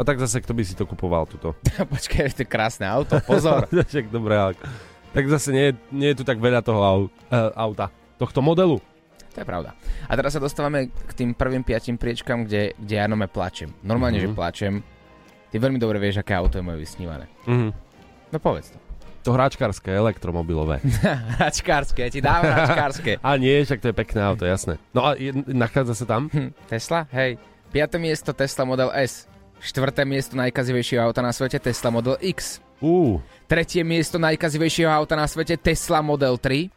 A 0.00 0.02
tak 0.02 0.16
zase, 0.16 0.40
kto 0.40 0.56
by 0.56 0.62
si 0.64 0.72
to 0.72 0.88
kupoval 0.88 1.28
tuto? 1.28 1.52
Počkaj, 1.92 2.32
to 2.32 2.42
je 2.42 2.48
krásne 2.48 2.88
auto, 2.88 3.20
pozor. 3.20 3.68
Však 3.92 4.08
dobré, 4.08 4.32
ale... 4.34 4.52
Tak 5.12 5.28
zase 5.28 5.52
nie, 5.52 5.66
nie 5.92 6.16
je 6.16 6.22
tu 6.22 6.24
tak 6.24 6.40
veľa 6.40 6.64
toho 6.64 6.80
au, 6.80 7.00
uh, 7.04 7.50
auta, 7.52 7.92
tohto 8.16 8.40
modelu. 8.40 8.80
To 9.30 9.38
je 9.38 9.46
pravda. 9.46 9.76
A 10.08 10.12
teraz 10.14 10.32
sa 10.32 10.40
dostávame 10.40 10.88
k 10.88 11.12
tým 11.12 11.30
prvým 11.34 11.60
piatim 11.60 11.94
priečkam, 11.94 12.42
kde, 12.42 12.72
kde 12.74 12.94
ja 12.96 13.04
nome 13.04 13.28
plačem. 13.28 13.70
Normálne, 13.80 14.18
Mhm. 14.18 14.24
že 14.24 14.28
plačem. 14.32 14.72
Ty 15.50 15.58
veľmi 15.58 15.76
dobre 15.76 15.98
vieš, 15.98 16.22
aké 16.22 16.32
auto 16.32 16.56
je 16.56 16.64
moje 16.64 16.80
vysnívané. 16.80 17.28
Mhm. 17.44 17.70
No 18.30 18.36
povedz 18.38 18.70
to. 18.70 18.78
To 19.20 19.36
hráčkarské, 19.36 19.92
elektromobilové. 19.92 20.80
Hračkárske, 21.36 22.00
ja 22.00 22.10
ti 22.10 22.18
dám 22.18 22.40
hračkárske. 22.40 23.20
A 23.20 23.36
nie, 23.36 23.60
však 23.60 23.78
to 23.78 23.92
je 23.92 23.94
pekné 23.94 24.20
auto, 24.24 24.48
jasné. 24.48 24.80
No 24.90 25.04
a 25.04 25.12
je, 25.12 25.30
nachádza 25.46 25.92
sa 25.92 26.06
tam? 26.08 26.32
Hm, 26.32 26.56
Tesla? 26.66 27.04
Hej. 27.12 27.36
Piaté 27.68 28.00
miesto 28.00 28.32
Tesla 28.32 28.64
Model 28.64 28.90
S. 28.90 29.29
Štvrté 29.60 30.08
miesto 30.08 30.40
najkazivejšieho 30.40 31.04
auta 31.04 31.20
na 31.20 31.36
svete 31.36 31.60
Tesla 31.60 31.92
Model 31.92 32.16
X. 32.24 32.64
Ú, 32.80 33.20
Tretie 33.44 33.84
miesto 33.84 34.16
najkazivejšieho 34.16 34.88
auta 34.88 35.12
na 35.20 35.28
svete 35.28 35.60
Tesla 35.60 36.00
Model 36.00 36.40
3. 36.40 36.72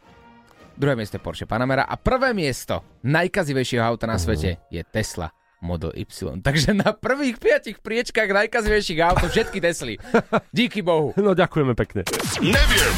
Druhé 0.76 0.92
miesto 0.92 1.16
je 1.16 1.24
Porsche 1.24 1.48
Panamera 1.48 1.88
a 1.88 1.96
prvé 1.96 2.36
miesto 2.36 2.84
najkazivejšieho 3.00 3.80
auta 3.80 4.04
na 4.04 4.20
svete 4.20 4.60
je 4.68 4.82
Tesla 4.84 5.32
Model 5.64 5.96
Y. 5.96 6.44
Takže 6.44 6.76
na 6.76 6.92
prvých 6.92 7.40
piatich 7.40 7.80
priečkách 7.80 8.28
najkazivejších 8.28 9.00
aut 9.00 9.24
všetky 9.32 9.64
Tesly. 9.64 9.96
Díky 10.52 10.84
Bohu. 10.84 11.16
no 11.16 11.32
ďakujeme 11.32 11.72
pekne. 11.72 12.04
Neviem. 12.44 12.94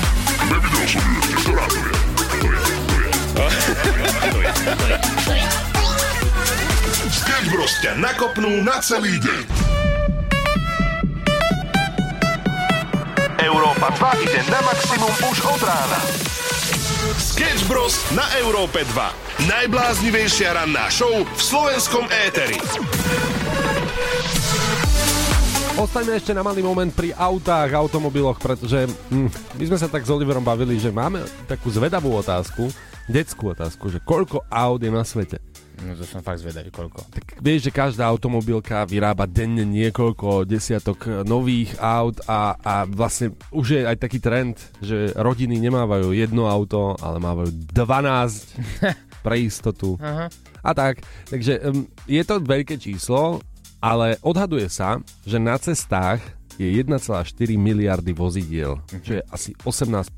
Nevidel 0.51 0.85
som 0.91 1.05
ju. 1.07 1.21
Ktorá 1.47 1.65
to 1.71 1.79
je? 1.79 1.95
To 3.39 3.45
je, 3.47 3.61
to 3.63 4.39
je. 4.43 4.51
To 4.51 4.75
je, 4.83 4.99
to 4.99 5.33
je. 5.39 5.67
Sketch 5.67 5.76
Bros 7.37 7.69
ťa 7.85 8.01
nakopnú 8.01 8.65
na 8.65 8.81
celý 8.81 9.21
deň. 9.21 9.45
Európa 13.45 13.93
2 13.93 14.25
ide 14.25 14.41
na 14.49 14.65
maximum 14.65 15.13
už 15.29 15.45
od 15.45 15.61
rána. 15.61 16.01
Sketch 17.21 17.69
Bros 17.69 18.01
na 18.17 18.25
Európe 18.41 18.89
2. 18.89 19.53
Najbláznivejšia 19.53 20.57
ranná 20.57 20.89
show 20.89 21.13
v 21.13 21.37
slovenskom 21.37 22.09
éteri. 22.25 22.57
Ostaňme 25.77 26.17
ešte 26.17 26.33
na 26.33 26.41
malý 26.41 26.65
moment 26.65 26.89
pri 26.89 27.13
autách, 27.13 27.69
automobiloch, 27.77 28.41
pretože 28.41 28.89
hm, 29.13 29.29
my 29.61 29.65
sme 29.69 29.77
sa 29.77 29.93
tak 29.93 30.09
s 30.09 30.11
Oliverom 30.11 30.41
bavili, 30.41 30.81
že 30.81 30.89
máme 30.89 31.21
takú 31.45 31.69
zvedavú 31.69 32.17
otázku, 32.17 32.73
detskú 33.05 33.53
otázku, 33.53 33.93
že 33.93 34.01
koľko 34.01 34.41
aut 34.49 34.81
je 34.81 34.89
na 34.89 35.05
svete. 35.05 35.37
No 35.85 35.93
to 35.93 36.09
som 36.09 36.25
fakt 36.25 36.41
zvedavý, 36.41 36.73
koľko. 36.73 37.05
Tak 37.13 37.45
vieš, 37.45 37.69
že 37.69 37.73
každá 37.75 38.09
automobilka 38.09 38.89
vyrába 38.89 39.29
denne 39.29 39.61
niekoľko 39.69 40.49
desiatok 40.49 41.25
nových 41.29 41.77
aut 41.77 42.17
a, 42.25 42.57
a 42.57 42.75
vlastne 42.89 43.37
už 43.53 43.67
je 43.77 43.81
aj 43.85 43.97
taký 44.01 44.17
trend, 44.17 44.57
že 44.81 45.13
rodiny 45.13 45.61
nemávajú 45.61 46.17
jedno 46.17 46.49
auto, 46.49 46.97
ale 46.97 47.21
mávajú 47.21 47.53
12 47.77 47.77
pre 49.27 49.37
istotu 49.45 50.01
Aha. 50.01 50.33
a 50.65 50.71
tak. 50.73 51.05
Takže 51.29 51.61
um, 51.69 51.85
je 52.09 52.23
to 52.25 52.41
veľké 52.41 52.81
číslo, 52.81 53.45
ale 53.85 54.17
odhaduje 54.25 54.73
sa, 54.73 54.97
že 55.29 55.37
na 55.37 55.61
cestách 55.61 56.25
je 56.57 56.73
1,4 56.73 56.97
miliardy 57.61 58.17
vozidiel, 58.17 58.81
čo 59.05 59.21
je 59.21 59.23
asi 59.29 59.53
18% 59.61 60.09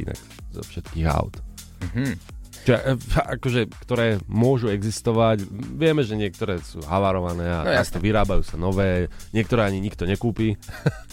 inak 0.00 0.20
zo 0.56 0.62
všetkých 0.64 1.06
aut. 1.12 1.36
Čo, 2.62 2.74
e, 2.74 2.94
akože, 3.36 3.60
ktoré 3.82 4.06
môžu 4.24 4.70
existovať. 4.70 5.42
Vieme, 5.74 6.02
že 6.02 6.14
niektoré 6.14 6.58
sú 6.58 6.78
havarované 6.82 7.42
a 7.42 7.58
No 7.62 7.72
jasné. 7.72 7.98
vyrábajú 7.98 8.42
sa 8.42 8.54
nové, 8.54 9.06
niektoré 9.30 9.66
ani 9.66 9.78
nikto 9.78 10.06
nekúpi. 10.06 10.54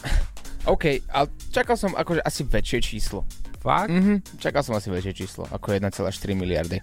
OK, 0.70 1.02
ale 1.10 1.28
čakal 1.50 1.74
som 1.74 1.96
akože 1.96 2.22
asi 2.22 2.44
väčšie 2.44 2.80
číslo. 2.80 3.26
Fakt? 3.60 3.90
Mhm, 3.90 4.38
čakal 4.38 4.62
som 4.62 4.78
asi 4.78 4.88
väčšie 4.88 5.14
číslo, 5.18 5.44
ako 5.50 5.74
1,4 5.74 6.00
miliardy. 6.32 6.78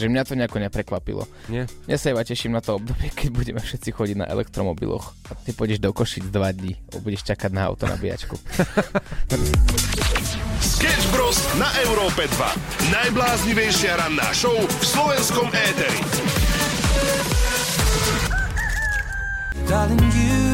Takže 0.00 0.16
mňa 0.16 0.24
to 0.24 0.32
nejako 0.32 0.58
neprekvapilo. 0.64 1.28
Nie? 1.52 1.68
Ja 1.84 2.00
sa 2.00 2.08
iba 2.08 2.24
teším 2.24 2.56
na 2.56 2.64
to 2.64 2.80
obdobie, 2.80 3.12
keď 3.12 3.28
budeme 3.36 3.60
všetci 3.60 3.92
chodiť 3.92 4.24
na 4.24 4.26
elektromobiloch. 4.32 5.12
A 5.28 5.36
ty 5.36 5.52
pôjdeš 5.52 5.76
do 5.76 5.92
Košic 5.92 6.32
dva 6.32 6.56
dní 6.56 6.72
a 6.96 7.04
budeš 7.04 7.28
čakať 7.28 7.52
na 7.52 7.68
auto 7.68 7.84
nabíjačku. 7.84 8.40
Sketch 10.64 11.04
Bros 11.12 11.36
na 11.60 11.68
Európe 11.84 12.24
2. 12.32 12.96
Najbláznivejšia 12.96 14.00
ranná 14.00 14.32
show 14.32 14.56
v 14.56 14.84
slovenskom 14.88 15.52
éteri. 15.52 16.00
Darling, 19.68 20.00
you 20.16 20.49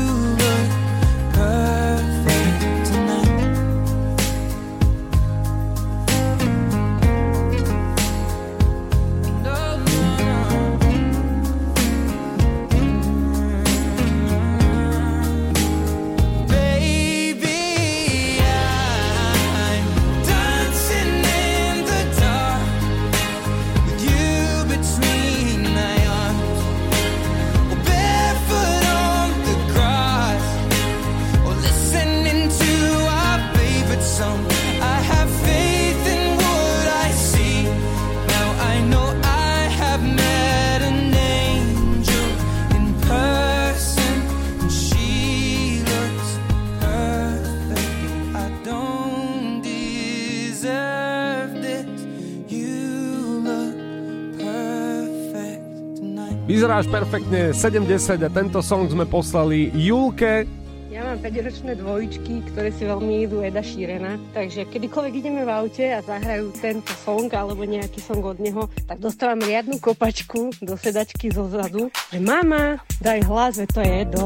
Vyzeráš 56.76 56.92
perfektne, 56.92 57.42
70 57.56 58.20
a 58.20 58.28
tento 58.28 58.60
song 58.60 58.84
sme 58.84 59.08
poslali 59.08 59.72
Julke. 59.72 60.44
Ja 60.92 61.08
mám 61.08 61.24
5-ročné 61.24 61.72
dvojičky, 61.72 62.52
ktoré 62.52 62.68
si 62.68 62.84
veľmi 62.84 63.24
idú 63.24 63.40
Eda 63.40 63.64
Šírena, 63.64 64.20
takže 64.36 64.68
kedykoľvek 64.68 65.14
ideme 65.16 65.48
v 65.48 65.56
aute 65.56 65.88
a 65.88 66.04
zahrajú 66.04 66.52
tento 66.60 66.92
song 67.00 67.32
alebo 67.32 67.64
nejaký 67.64 67.96
song 68.04 68.20
od 68.28 68.36
neho, 68.36 68.68
tak 68.84 69.00
dostávam 69.00 69.40
riadnu 69.40 69.80
kopačku 69.80 70.52
do 70.60 70.76
sedačky 70.76 71.32
zo 71.32 71.48
zadu, 71.48 71.88
že 72.12 72.20
mama, 72.20 72.76
daj 73.00 73.24
hlas, 73.24 73.56
veď 73.56 73.68
to 73.72 73.80
je 73.80 73.90
Edo. 74.04 74.24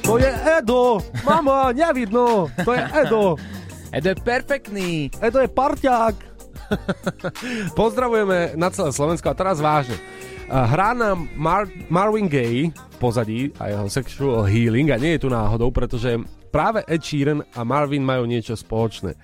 To 0.00 0.14
je 0.16 0.32
Edo! 0.56 1.04
Mama, 1.20 1.68
nevidno! 1.76 2.48
To 2.64 2.72
je 2.72 2.80
Edo! 2.96 3.36
Edo 3.92 4.08
je 4.08 4.16
perfektný. 4.24 5.12
Edo 5.20 5.36
je 5.36 5.52
parťák! 5.52 6.16
Pozdravujeme 7.76 8.56
na 8.56 8.72
celé 8.72 8.88
Slovensko 8.88 9.28
a 9.28 9.36
teraz 9.36 9.60
vážne. 9.60 10.00
Hrá 10.50 10.98
nám 10.98 11.30
Mar- 11.38 11.70
Marvin 11.86 12.26
Gaye 12.26 12.74
pozadí 12.98 13.54
a 13.62 13.70
jeho 13.70 13.86
sexual 13.86 14.50
healing 14.50 14.90
a 14.90 14.98
nie 14.98 15.14
je 15.14 15.22
tu 15.22 15.28
náhodou, 15.30 15.70
pretože 15.70 16.18
práve 16.50 16.82
Ed 16.90 17.06
Sheeran 17.06 17.46
a 17.54 17.62
Marvin 17.62 18.02
majú 18.02 18.26
niečo 18.26 18.58
spoločné. 18.58 19.14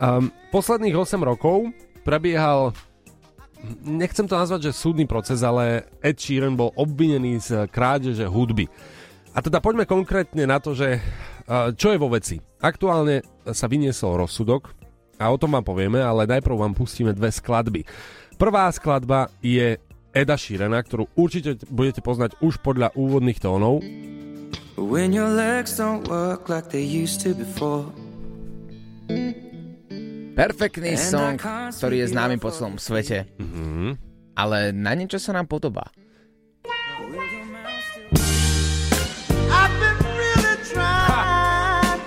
Um, 0.00 0.32
posledných 0.48 0.96
8 0.96 1.20
rokov 1.20 1.68
prebiehal 2.00 2.72
nechcem 3.84 4.24
to 4.24 4.40
nazvať, 4.40 4.72
že 4.72 4.80
súdny 4.80 5.04
proces, 5.04 5.44
ale 5.44 5.84
Ed 6.00 6.16
Sheeran 6.16 6.56
bol 6.56 6.72
obvinený 6.80 7.44
z 7.44 7.68
krádeže 7.68 8.24
hudby. 8.24 8.64
A 9.36 9.44
teda 9.44 9.60
poďme 9.60 9.84
konkrétne 9.84 10.48
na 10.48 10.64
to, 10.64 10.72
že 10.72 10.96
uh, 10.96 11.76
čo 11.76 11.92
je 11.92 12.00
vo 12.00 12.08
veci. 12.08 12.40
Aktuálne 12.64 13.20
sa 13.52 13.68
vyniesol 13.68 14.16
rozsudok 14.16 14.72
a 15.20 15.28
o 15.28 15.36
tom 15.36 15.52
vám 15.52 15.64
povieme, 15.68 16.00
ale 16.00 16.24
najprv 16.24 16.56
vám 16.56 16.72
pustíme 16.72 17.12
dve 17.12 17.28
skladby. 17.28 17.84
Prvá 18.40 18.66
skladba 18.72 19.28
je 19.44 19.76
Eda 20.14 20.38
Sheerana, 20.38 20.78
ktorú 20.78 21.10
určite 21.18 21.58
budete 21.66 21.98
poznať 21.98 22.38
už 22.38 22.62
podľa 22.62 22.94
úvodných 22.94 23.42
tónov. 23.42 23.82
When 24.78 25.10
your 25.10 25.26
legs 25.26 25.74
don't 25.74 26.06
work 26.06 26.46
like 26.46 26.70
they 26.70 26.86
used 26.86 27.18
to 27.26 27.34
before. 27.34 27.90
Perfektný 30.34 30.98
song, 30.98 31.38
ktorý 31.74 32.02
je 32.02 32.06
známy 32.14 32.38
po 32.38 32.54
celom 32.54 32.78
svete. 32.78 33.26
Mhm. 33.42 33.98
Ale 34.38 34.70
na 34.74 34.94
niečo 34.94 35.18
sa 35.18 35.34
nám 35.34 35.50
podobá. 35.50 35.90
Really 37.10 37.42
trying, 40.74 42.02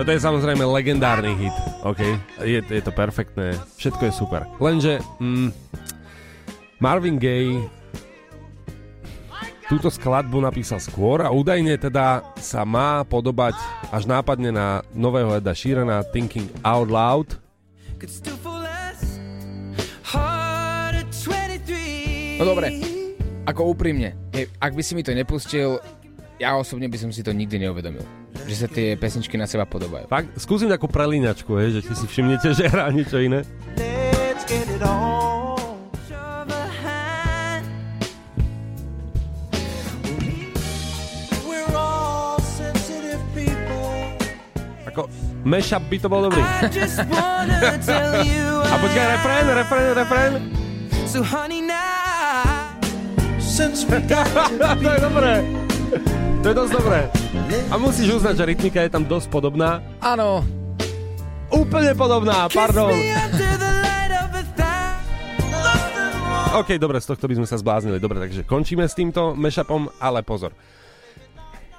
toto 0.00 0.10
je 0.10 0.18
samozrejme 0.18 0.64
legendárny 0.66 1.30
hit, 1.38 1.54
OK? 1.82 2.00
Je, 2.44 2.60
je 2.60 2.82
to 2.84 2.92
perfektné, 2.92 3.56
všetko 3.80 4.02
je 4.08 4.12
super. 4.12 4.44
Lenže 4.60 5.00
mm, 5.20 5.48
Marvin 6.80 7.16
Gaye 7.16 7.60
túto 9.70 9.86
skladbu 9.86 10.42
napísal 10.42 10.82
skôr 10.82 11.22
a 11.22 11.30
údajne 11.30 11.78
teda 11.78 12.26
sa 12.42 12.66
má 12.66 13.06
podobať 13.06 13.54
až 13.94 14.02
nápadne 14.04 14.50
na 14.50 14.82
nového 14.92 15.38
Eda 15.38 15.54
Sheerana 15.54 16.02
Thinking 16.10 16.50
Out 16.66 16.90
Loud. 16.90 17.28
Could 18.02 18.10
still 18.10 18.36
fall 18.42 18.60
less 18.60 19.22
hard 20.02 20.98
at 20.98 21.08
23. 21.14 22.42
No 22.42 22.50
dobre, 22.50 22.74
ako 23.46 23.76
úprimne, 23.76 24.16
hej, 24.34 24.50
ak 24.58 24.72
by 24.74 24.82
si 24.82 24.92
mi 24.98 25.06
to 25.06 25.14
nepustil, 25.14 25.78
ja 26.40 26.56
osobne 26.56 26.88
by 26.88 26.96
som 26.96 27.12
si 27.12 27.20
to 27.20 27.36
nikdy 27.36 27.60
neuvedomil. 27.60 28.00
Že 28.48 28.56
sa 28.56 28.66
tie 28.72 28.96
pesničky 28.96 29.36
na 29.36 29.44
seba 29.44 29.68
podobajú. 29.68 30.08
Fakt, 30.08 30.32
skúsim 30.40 30.72
takú 30.72 30.88
prelínačku, 30.88 31.52
hej, 31.60 31.78
že 31.78 31.92
si 31.92 32.08
všimnete, 32.08 32.56
že 32.56 32.64
hrá 32.64 32.88
niečo 32.88 33.20
iné. 33.20 33.44
Let's 33.76 34.48
get 34.48 34.64
it 34.64 34.80
on. 34.80 35.20
Ako 44.90 45.06
mashup 45.46 45.86
by 45.86 45.96
to 46.02 46.10
bol 46.10 46.26
dobrý. 46.26 46.42
A 46.42 46.66
počkaj, 48.80 49.06
refrén, 49.06 49.46
refrén, 49.54 49.94
refrén. 49.94 50.32
So 51.06 51.22
honey 51.22 51.62
now 51.62 52.74
Since 53.38 53.86
we 53.86 54.02
to 54.82 54.88
je 54.90 55.00
dobré. 55.02 55.59
To 56.40 56.46
je 56.48 56.56
dosť 56.56 56.72
dobré. 56.72 57.00
A 57.68 57.76
musíš 57.76 58.16
uznať, 58.16 58.34
že 58.40 58.44
rytmika 58.48 58.80
je 58.80 58.90
tam 58.90 59.04
dosť 59.04 59.28
podobná. 59.28 59.84
Áno, 60.00 60.40
Úplne 61.50 61.98
podobná, 61.98 62.46
pardon. 62.46 62.94
OK, 66.50 66.78
dobre, 66.78 66.98
z 67.02 67.06
tohto 67.10 67.26
by 67.26 67.34
sme 67.42 67.46
sa 67.46 67.58
zbláznili. 67.58 67.98
Dobre, 67.98 68.22
takže 68.22 68.46
končíme 68.46 68.86
s 68.86 68.94
týmto 68.94 69.34
mashupom, 69.34 69.90
ale 69.98 70.22
pozor. 70.22 70.54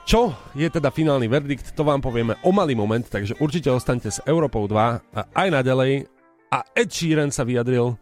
Čo 0.03 0.35
je 0.55 0.67
teda 0.67 0.91
finálny 0.91 1.31
verdikt, 1.31 1.71
to 1.71 1.87
vám 1.87 2.03
povieme 2.03 2.35
o 2.43 2.51
malý 2.51 2.75
moment, 2.75 3.03
takže 3.03 3.39
určite 3.39 3.71
ostaňte 3.71 4.11
s 4.11 4.19
Európou 4.27 4.67
2 4.67 5.15
a 5.15 5.21
aj 5.31 5.47
naďalej. 5.55 6.07
A 6.51 6.67
Ed 6.75 6.91
Sheeran 6.91 7.31
sa 7.31 7.47
vyjadril 7.47 7.95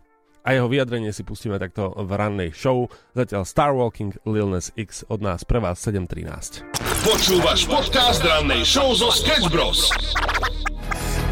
a 0.49 0.57
jeho 0.57 0.65
vyjadrenie 0.65 1.13
si 1.13 1.21
pustíme 1.21 1.61
takto 1.61 1.93
v 1.93 2.09
rannej 2.09 2.49
show. 2.57 2.89
Zatiaľ 3.13 3.45
Star 3.45 3.77
Walking 3.77 4.17
Lil 4.25 4.49
Nas 4.49 4.73
X 4.73 5.05
od 5.05 5.21
nás 5.21 5.45
pre 5.45 5.61
vás 5.61 5.77
7.13. 5.77 6.65
Počúvaš 7.05 7.69
podcast 7.69 8.25
rannej 8.25 8.65
show 8.65 8.89
zo 8.97 9.13
Sketch 9.13 9.45
Bros. 9.53 9.93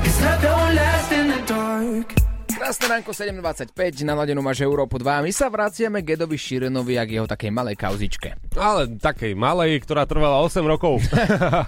Cause 0.05 0.19
love 0.21 0.37
don't 0.45 0.77
last 0.77 1.09
in 1.09 1.33
the 1.33 1.41
dark 1.49 2.26
krásne 2.57 2.89
ránko 2.89 3.13
7.25, 3.13 4.01
na 4.01 4.17
Ladenu 4.17 4.41
máš 4.41 4.65
Európu 4.65 4.97
2 4.97 5.29
my 5.29 5.29
sa 5.29 5.45
vraciame 5.45 6.01
k 6.01 6.17
Edovi 6.17 6.41
Širenovi 6.41 6.97
a 6.97 7.05
k 7.05 7.21
jeho 7.21 7.29
takej 7.29 7.53
malej 7.53 7.77
kauzičke. 7.77 8.33
Ale 8.57 8.97
takej 8.97 9.37
malej, 9.37 9.77
ktorá 9.85 10.09
trvala 10.09 10.41
8 10.41 10.65
rokov. 10.65 10.97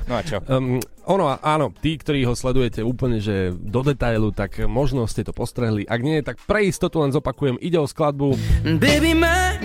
No 0.10 0.18
a 0.18 0.26
čo? 0.26 0.42
Um, 0.50 0.82
ono, 1.06 1.38
áno, 1.38 1.70
tí, 1.70 1.94
ktorí 1.94 2.26
ho 2.26 2.34
sledujete 2.34 2.82
úplne, 2.82 3.22
že 3.22 3.54
do 3.54 3.86
detailu, 3.86 4.34
tak 4.34 4.58
možno 4.66 5.06
ste 5.06 5.22
to 5.22 5.30
postrehli. 5.30 5.86
Ak 5.86 6.02
nie, 6.02 6.26
tak 6.26 6.42
pre 6.50 6.66
istotu 6.66 7.06
len 7.06 7.14
zopakujem, 7.14 7.62
ide 7.62 7.78
o 7.78 7.86
skladbu 7.86 8.34
baby 8.82 9.14
my 9.14 9.62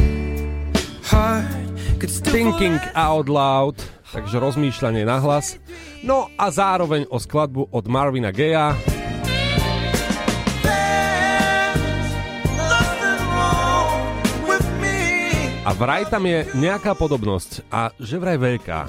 Thinking 2.04 2.76
Out 2.93 3.33
Loud, 3.33 3.81
takže 4.12 4.37
rozmýšľanie 4.37 5.09
na 5.09 5.23
hlas. 5.25 5.57
No 6.04 6.28
a 6.37 6.52
zároveň 6.52 7.09
o 7.09 7.16
skladbu 7.16 7.73
od 7.73 7.85
Marvina 7.88 8.28
Gaya. 8.28 8.94
A 15.64 15.73
vraj 15.73 16.04
tam 16.12 16.28
je 16.28 16.44
nejaká 16.61 16.92
podobnosť. 16.92 17.64
A 17.73 17.88
že 17.97 18.21
vraj 18.21 18.37
veľká. 18.37 18.85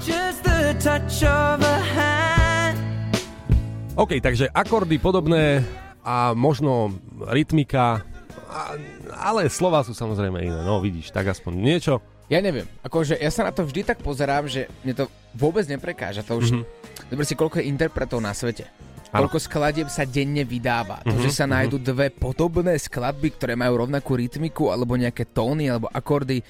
OK, 3.96 4.20
takže 4.20 4.52
akordy 4.52 5.00
podobné 5.00 5.64
a 6.04 6.36
možno 6.36 6.92
rytmika, 7.32 8.04
a, 8.52 8.76
ale 9.16 9.48
slova 9.48 9.80
sú 9.88 9.96
samozrejme 9.96 10.36
iné. 10.36 10.60
No 10.68 10.84
vidíš, 10.84 11.16
tak 11.16 11.32
aspoň 11.32 11.52
niečo. 11.56 12.04
Ja 12.28 12.44
neviem, 12.44 12.68
akože 12.84 13.16
ja 13.24 13.32
sa 13.32 13.48
na 13.48 13.56
to 13.56 13.64
vždy 13.64 13.80
tak 13.80 14.04
pozerám, 14.04 14.44
že 14.44 14.68
mne 14.84 15.00
to 15.00 15.04
vôbec 15.32 15.64
neprekáža. 15.64 16.28
To 16.28 16.36
už, 16.36 16.60
mm-hmm. 16.60 17.08
dobre 17.08 17.24
si, 17.24 17.32
koľko 17.40 17.56
je 17.64 17.72
interpretov 17.72 18.20
na 18.20 18.36
svete. 18.36 18.68
Áno. 19.16 19.26
Koľko 19.26 19.40
skladieb 19.40 19.88
sa 19.88 20.04
denne 20.04 20.44
vydáva. 20.44 21.00
To, 21.08 21.16
že 21.24 21.32
sa 21.32 21.48
nájdú 21.48 21.80
dve 21.80 22.12
podobné 22.12 22.76
skladby, 22.76 23.32
ktoré 23.40 23.56
majú 23.56 23.88
rovnakú 23.88 24.20
rytmiku, 24.20 24.68
alebo 24.68 24.92
nejaké 24.92 25.32
tóny, 25.32 25.72
alebo 25.72 25.88
akordy, 25.88 26.44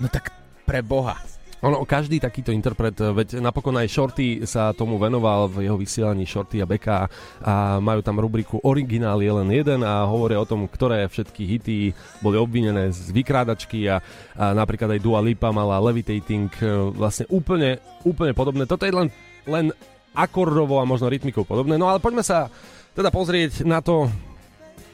no 0.00 0.08
tak 0.08 0.32
pre 0.64 0.80
Boha. 0.80 1.20
Ono, 1.64 1.88
každý 1.88 2.20
takýto 2.20 2.52
interpret, 2.52 2.92
veď 2.92 3.40
napokon 3.40 3.80
aj 3.80 3.88
Shorty 3.88 4.44
sa 4.44 4.76
tomu 4.76 5.00
venoval 5.00 5.48
v 5.48 5.64
jeho 5.64 5.80
vysielaní 5.80 6.28
Shorty 6.28 6.60
a 6.60 6.68
Beka 6.68 7.08
a 7.40 7.80
majú 7.80 8.04
tam 8.04 8.20
rubriku 8.20 8.60
Originál 8.60 9.24
je 9.24 9.32
len 9.32 9.48
jeden 9.48 9.80
a 9.80 10.04
hovoria 10.04 10.36
o 10.36 10.44
tom, 10.44 10.68
ktoré 10.68 11.08
všetky 11.08 11.42
hity 11.48 11.78
boli 12.20 12.36
obvinené 12.36 12.92
z 12.92 13.08
vykrádačky 13.08 13.88
a, 13.88 14.04
a 14.36 14.52
napríklad 14.52 14.94
aj 14.94 15.00
Dua 15.00 15.24
Lipa 15.24 15.48
mala 15.48 15.80
Levitating 15.80 16.52
e, 16.60 16.92
vlastne 16.92 17.24
úplne, 17.32 17.80
úplne 18.04 18.36
podobné. 18.36 18.68
Toto 18.68 18.84
je 18.84 18.92
len, 18.92 19.08
len 19.48 19.72
akordovo 20.16 20.80
a 20.80 20.88
možno 20.88 21.12
rytmikou 21.12 21.44
podobné. 21.44 21.76
No 21.76 21.92
ale 21.92 22.00
poďme 22.00 22.24
sa 22.24 22.48
teda 22.96 23.12
pozrieť 23.12 23.68
na 23.68 23.84
to, 23.84 24.08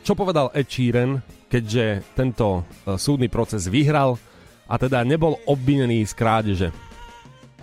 čo 0.02 0.18
povedal 0.18 0.50
Ed 0.50 0.66
Sheeran, 0.66 1.22
keďže 1.46 2.02
tento 2.18 2.66
e, 2.66 2.98
súdny 2.98 3.30
proces 3.30 3.70
vyhral 3.70 4.18
a 4.66 4.74
teda 4.74 5.06
nebol 5.06 5.38
obvinený 5.46 6.02
z 6.10 6.12
krádeže. 6.18 6.68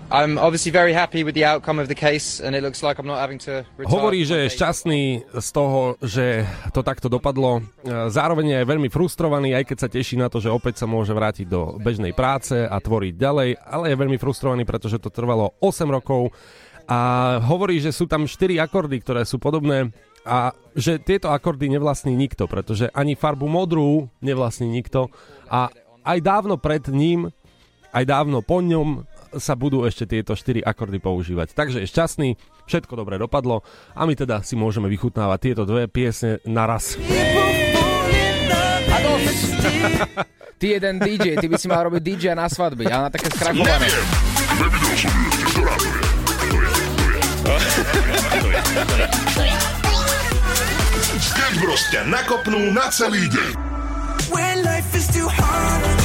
I'm 0.10 0.42
obviously 0.42 0.74
very 0.74 0.90
happy 0.90 1.22
with 1.22 1.38
the 1.38 1.46
outcome 1.46 1.78
of 1.78 1.86
the 1.86 1.94
case, 1.94 2.42
and 2.42 2.58
it 2.58 2.66
looks 2.66 2.82
like 2.82 2.98
I'm 2.98 3.06
not 3.06 3.22
having 3.22 3.38
to 3.46 3.62
retire. 3.78 3.94
Hovorí, 3.94 4.26
že 4.26 4.42
je 4.42 4.58
šťastný 4.58 5.02
z 5.38 5.50
toho, 5.54 6.02
že 6.02 6.50
to 6.74 6.82
takto 6.82 7.14
dopadlo. 7.14 7.62
E, 7.62 8.10
Zároveň 8.10 8.62
je 8.62 8.70
veľmi 8.70 8.90
frustrovaný, 8.90 9.54
aj 9.54 9.70
keď 9.70 9.78
sa 9.78 9.90
teší 9.90 10.18
na 10.18 10.32
to, 10.32 10.42
že 10.42 10.50
opäť 10.50 10.82
sa 10.82 10.90
môže 10.90 11.14
vrátiť 11.14 11.46
do 11.46 11.78
bežnej 11.78 12.18
práce 12.18 12.58
a 12.58 12.74
tvoriť 12.82 13.14
ďalej, 13.22 13.50
ale 13.62 13.94
je 13.94 14.02
veľmi 14.02 14.18
frustrovaný, 14.18 14.66
pretože 14.66 14.98
to 14.98 15.14
trvalo 15.14 15.54
8 15.62 15.86
rokov 15.86 16.34
a 16.90 17.00
hovorí, 17.46 17.78
že 17.78 17.94
sú 17.94 18.10
tam 18.10 18.26
4 18.26 18.58
akordy, 18.66 18.98
ktoré 18.98 19.22
sú 19.22 19.38
podobné 19.38 19.94
a 20.26 20.58
že 20.74 20.98
tieto 20.98 21.30
akordy 21.30 21.70
nevlastní 21.70 22.18
nikto, 22.18 22.50
pretože 22.50 22.90
ani 22.98 23.14
farbu 23.14 23.46
modrú 23.46 24.10
nevlastní 24.26 24.66
nikto 24.66 25.14
a 25.48 25.70
aj 26.02 26.18
dávno 26.20 26.58
pred 26.58 26.82
ním, 26.90 27.30
aj 27.94 28.04
dávno 28.10 28.42
po 28.42 28.66
ňom 28.66 29.06
sa 29.38 29.54
budú 29.54 29.86
ešte 29.86 30.10
tieto 30.10 30.34
4 30.34 30.66
akordy 30.66 30.98
používať. 30.98 31.54
Takže 31.54 31.86
je 31.86 31.88
šťastný, 31.94 32.30
všetko 32.66 32.98
dobre 32.98 33.22
dopadlo 33.22 33.62
a 33.94 34.02
my 34.10 34.18
teda 34.18 34.42
si 34.42 34.58
môžeme 34.58 34.90
vychutnávať 34.90 35.40
tieto 35.46 35.64
dve 35.70 35.86
piesne 35.86 36.42
naraz. 36.50 36.98
Ty 40.60 40.66
jeden 40.76 41.00
DJ, 41.00 41.40
ty 41.40 41.48
by 41.48 41.56
si 41.56 41.72
mal 41.72 41.88
robiť 41.88 42.02
DJ 42.04 42.26
na 42.36 42.50
svadby, 42.50 42.90
ale 42.90 43.08
na 43.08 43.12
také 43.14 43.32
skrachované. 43.32 43.88
Neviem. 43.88 44.06
Nevidel 44.60 44.96
som 44.98 45.14
ju 45.14 45.30
ešte, 45.40 45.99
Sketch 51.20 51.58
Bros 51.58 51.84
ťa 51.90 52.06
nakopnú 52.06 52.70
na 52.70 52.88
celý 52.94 53.26
deň. 53.26 53.52
When 54.30 54.62
life 54.62 54.94
is 54.94 55.10
too 55.10 55.26
hard 55.26 55.99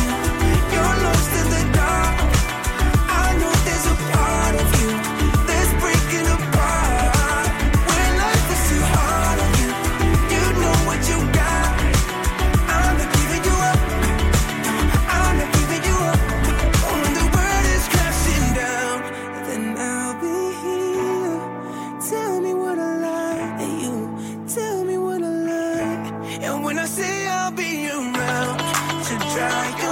I 29.47 29.84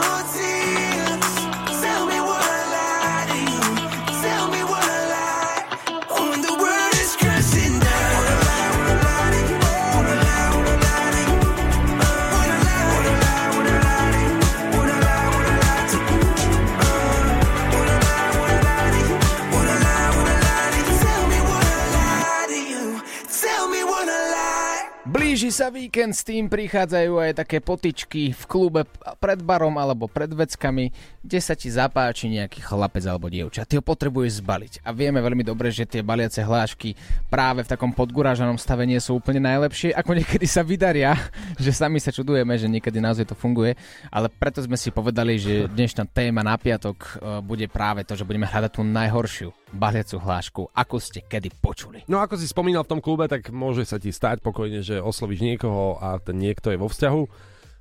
víkend, 25.82 26.14
s 26.14 26.22
tým 26.22 26.46
prichádzajú 26.46 27.12
aj 27.18 27.42
také 27.42 27.58
potičky 27.58 28.30
v 28.30 28.42
klube 28.46 28.86
pred 29.18 29.42
barom 29.42 29.74
alebo 29.82 30.06
pred 30.06 30.30
veckami, 30.30 30.94
kde 31.26 31.38
sa 31.42 31.58
ti 31.58 31.74
zapáči 31.74 32.30
nejaký 32.30 32.62
chlapec 32.62 33.02
alebo 33.10 33.26
dievča. 33.26 33.66
Ty 33.66 33.82
ho 33.82 33.84
potrebuješ 33.84 34.38
zbaliť. 34.38 34.72
A 34.86 34.94
vieme 34.94 35.18
veľmi 35.18 35.42
dobre, 35.42 35.74
že 35.74 35.82
tie 35.82 36.06
baliace 36.06 36.38
hlášky 36.46 36.94
práve 37.26 37.66
v 37.66 37.70
takom 37.74 37.90
podgurážanom 37.90 38.62
stave 38.62 38.86
nie 38.86 39.02
sú 39.02 39.18
úplne 39.18 39.42
najlepšie, 39.42 39.90
ako 39.90 40.22
niekedy 40.22 40.46
sa 40.46 40.62
vydaria, 40.62 41.18
že 41.64 41.74
sami 41.74 41.98
sa 41.98 42.14
čudujeme, 42.14 42.54
že 42.54 42.70
niekedy 42.70 43.02
naozaj 43.02 43.26
to 43.26 43.34
funguje. 43.34 43.74
Ale 44.14 44.30
preto 44.30 44.62
sme 44.62 44.78
si 44.78 44.94
povedali, 44.94 45.34
že 45.34 45.66
dnešná 45.66 46.06
téma 46.14 46.46
na 46.46 46.54
piatok 46.54 46.96
e, 47.02 47.10
bude 47.42 47.66
práve 47.66 48.06
to, 48.06 48.14
že 48.14 48.22
budeme 48.22 48.46
hľadať 48.46 48.70
tú 48.70 48.86
najhoršiu 48.86 49.61
baliacu 49.72 50.20
hlášku, 50.20 50.62
ako 50.76 50.96
ste 51.00 51.24
kedy 51.24 51.48
počuli. 51.58 52.04
No 52.06 52.20
ako 52.20 52.36
si 52.36 52.46
spomínal 52.46 52.84
v 52.84 52.92
tom 52.92 53.00
klube, 53.00 53.24
tak 53.26 53.48
môže 53.48 53.88
sa 53.88 53.96
ti 53.96 54.12
stať 54.12 54.44
pokojne, 54.44 54.84
že 54.84 55.00
oslovíš 55.00 55.40
niekoho 55.40 55.96
a 55.98 56.20
ten 56.20 56.36
niekto 56.36 56.70
je 56.70 56.78
vo 56.78 56.92
vzťahu. 56.92 57.22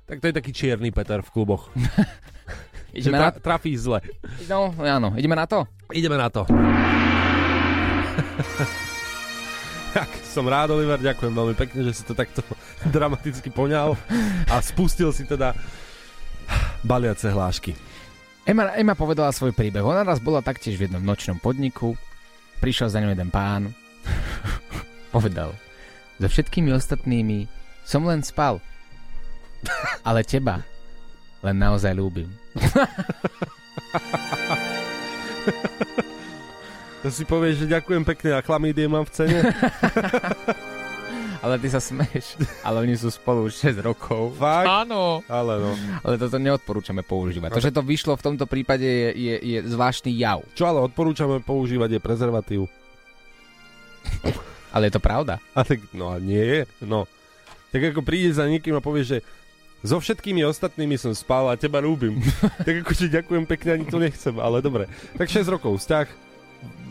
Tak 0.08 0.18
to 0.18 0.28
je 0.28 0.34
taký 0.34 0.52
čierny 0.52 0.90
Peter 0.90 1.22
v 1.22 1.30
kluboch. 1.30 1.70
Ideme 2.96 3.16
na... 3.16 3.32
tra- 3.32 3.40
trafí 3.40 3.72
zle. 3.76 4.00
No, 4.52 4.68
áno, 4.76 5.16
ideme 5.16 5.32
na 5.32 5.48
to? 5.48 5.64
Ideme 5.88 6.20
na 6.20 6.28
to. 6.28 6.44
tak, 9.96 10.08
som 10.28 10.44
rád, 10.44 10.76
Oliver, 10.76 11.00
ďakujem 11.00 11.32
veľmi 11.32 11.56
pekne, 11.56 11.88
že 11.88 11.96
si 11.96 12.04
to 12.04 12.12
takto 12.12 12.44
dramaticky 12.94 13.48
poňal 13.48 13.96
a 14.52 14.60
spustil 14.60 15.08
si 15.16 15.24
teda 15.24 15.56
baliace 16.84 17.32
hlášky. 17.32 17.72
Ema, 18.42 18.74
Ema 18.74 18.98
povedala 18.98 19.30
svoj 19.30 19.54
príbeh. 19.54 19.86
Ona 19.86 20.02
raz 20.02 20.18
bola 20.18 20.42
taktiež 20.42 20.74
v 20.74 20.90
jednom 20.90 21.02
nočnom 21.02 21.38
podniku, 21.38 21.94
prišiel 22.58 22.90
za 22.90 22.98
ňou 22.98 23.14
jeden 23.14 23.30
pán, 23.30 23.70
povedal, 25.14 25.54
so 26.18 26.26
všetkými 26.26 26.74
ostatnými 26.74 27.46
som 27.86 28.02
len 28.02 28.22
spal, 28.22 28.58
ale 30.08 30.26
teba 30.26 30.66
len 31.42 31.58
naozaj 31.58 31.94
ľúbim. 31.94 32.30
To 37.02 37.10
si 37.10 37.26
povieš, 37.26 37.66
že 37.66 37.74
ďakujem 37.74 38.06
pekne 38.06 38.38
a 38.38 38.46
chlamídie 38.46 38.86
mám 38.86 39.02
v 39.02 39.10
cene. 39.10 39.42
Ale 41.42 41.58
ty 41.58 41.66
sa 41.66 41.82
smeješ. 41.82 42.38
Ale 42.62 42.86
oni 42.86 42.94
sú 42.94 43.10
spolu 43.10 43.50
už 43.50 43.74
6 43.74 43.82
rokov. 43.82 44.38
Fakt? 44.38 44.86
Áno. 44.86 45.26
Ale 45.26 45.58
no. 45.58 45.74
Ale 46.06 46.14
toto 46.14 46.38
neodporúčame 46.38 47.02
používať. 47.02 47.50
To, 47.50 47.58
že 47.58 47.74
to 47.74 47.82
vyšlo 47.82 48.14
v 48.14 48.22
tomto 48.30 48.46
prípade 48.46 48.86
je, 48.86 49.10
je, 49.18 49.34
je 49.42 49.58
zvláštny 49.66 50.14
jav. 50.14 50.46
Čo 50.54 50.70
ale 50.70 50.86
odporúčame 50.86 51.42
používať 51.42 51.98
je 51.98 52.00
prezervatív. 52.00 52.62
Ale 54.70 54.86
je 54.86 54.94
to 54.94 55.02
pravda. 55.02 55.42
A 55.52 55.66
tak, 55.66 55.82
no 55.90 56.14
a 56.14 56.22
nie 56.22 56.40
je. 56.40 56.60
No. 56.86 57.10
Tak 57.74 57.90
ako 57.90 58.06
prídeš 58.06 58.38
za 58.38 58.46
niekým 58.46 58.78
a 58.78 58.84
povieš, 58.84 59.18
že 59.18 59.18
so 59.82 59.98
všetkými 59.98 60.46
ostatnými 60.46 60.94
som 60.94 61.10
spal 61.10 61.50
a 61.50 61.58
teba 61.58 61.82
ľúbim. 61.82 62.22
tak 62.66 62.86
ako, 62.86 62.92
ďakujem 63.10 63.44
pekne, 63.50 63.70
ani 63.82 63.86
to 63.90 63.98
nechcem, 63.98 64.38
ale 64.38 64.62
dobre. 64.62 64.86
Tak 65.18 65.26
6 65.26 65.50
rokov 65.50 65.82
vzťah. 65.82 66.31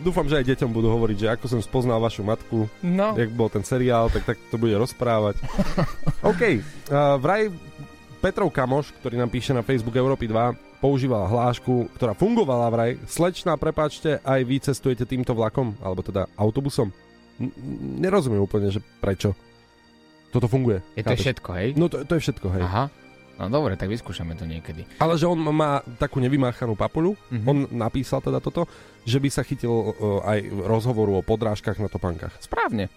Dúfam, 0.02 0.26
že 0.26 0.36
aj 0.36 0.46
deťom 0.48 0.70
budú 0.70 0.90
hovoriť, 0.90 1.18
že 1.20 1.28
ako 1.30 1.46
som 1.48 1.60
spoznal 1.60 1.98
vašu 1.98 2.22
matku, 2.22 2.66
No. 2.82 3.14
jak 3.14 3.30
bol 3.30 3.48
ten 3.48 3.62
seriál, 3.62 4.08
tak, 4.08 4.26
tak 4.26 4.38
to 4.50 4.56
bude 4.56 4.74
rozprávať. 4.74 5.38
OK, 6.26 6.42
uh, 6.90 7.16
vraj 7.16 7.54
Petrov 8.18 8.50
kamoš, 8.50 8.94
ktorý 8.98 9.16
nám 9.16 9.30
píše 9.30 9.50
na 9.50 9.62
Facebook 9.62 9.94
Európy 9.94 10.26
2, 10.26 10.54
používal 10.78 11.26
hlášku, 11.26 11.90
ktorá 11.92 12.14
fungovala 12.14 12.68
vraj. 12.68 12.92
Slečná, 13.06 13.54
prepáčte, 13.56 14.18
aj 14.20 14.40
vy 14.42 14.56
cestujete 14.60 15.06
týmto 15.06 15.32
vlakom, 15.32 15.74
alebo 15.78 16.02
teda 16.02 16.30
autobusom. 16.34 16.90
N- 17.38 17.54
nerozumiem 17.98 18.38
úplne, 18.40 18.70
že 18.70 18.82
prečo. 18.98 19.34
Toto 20.30 20.46
funguje. 20.46 20.82
Je 20.94 21.02
to 21.02 21.12
Chápeš? 21.12 21.22
všetko, 21.24 21.50
hej? 21.56 21.68
No 21.74 21.86
to, 21.86 22.02
to 22.02 22.14
je 22.14 22.22
všetko, 22.24 22.48
hej. 22.52 22.64
Aha. 22.64 22.84
No 23.42 23.50
dobre, 23.50 23.74
tak 23.74 23.90
vyskúšame 23.90 24.38
to 24.38 24.46
niekedy. 24.46 24.86
Ale 24.98 25.18
že 25.18 25.26
on 25.26 25.42
má 25.42 25.82
takú 25.98 26.22
nevymáchanú 26.22 26.78
papuľu, 26.78 27.18
Mhm. 27.34 27.44
on 27.44 27.58
napísal 27.72 28.22
teda 28.22 28.38
toto, 28.38 28.70
že 29.02 29.18
by 29.18 29.28
sa 29.28 29.42
chytil 29.42 29.74
uh, 29.74 29.94
aj 30.24 30.40
rozhovoru 30.62 31.18
o 31.18 31.26
podrážkach 31.26 31.76
na 31.76 31.90
topánkach. 31.90 32.38
Správne. 32.38 32.94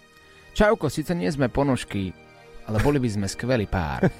Čauko, 0.53 0.87
síce 0.87 1.11
nie 1.11 1.27
sme 1.27 1.49
ponožky, 1.49 2.13
ale 2.63 2.77
boli 2.79 2.95
by 2.95 3.09
sme 3.09 3.25
skvelý 3.25 3.65
pár. 3.65 4.05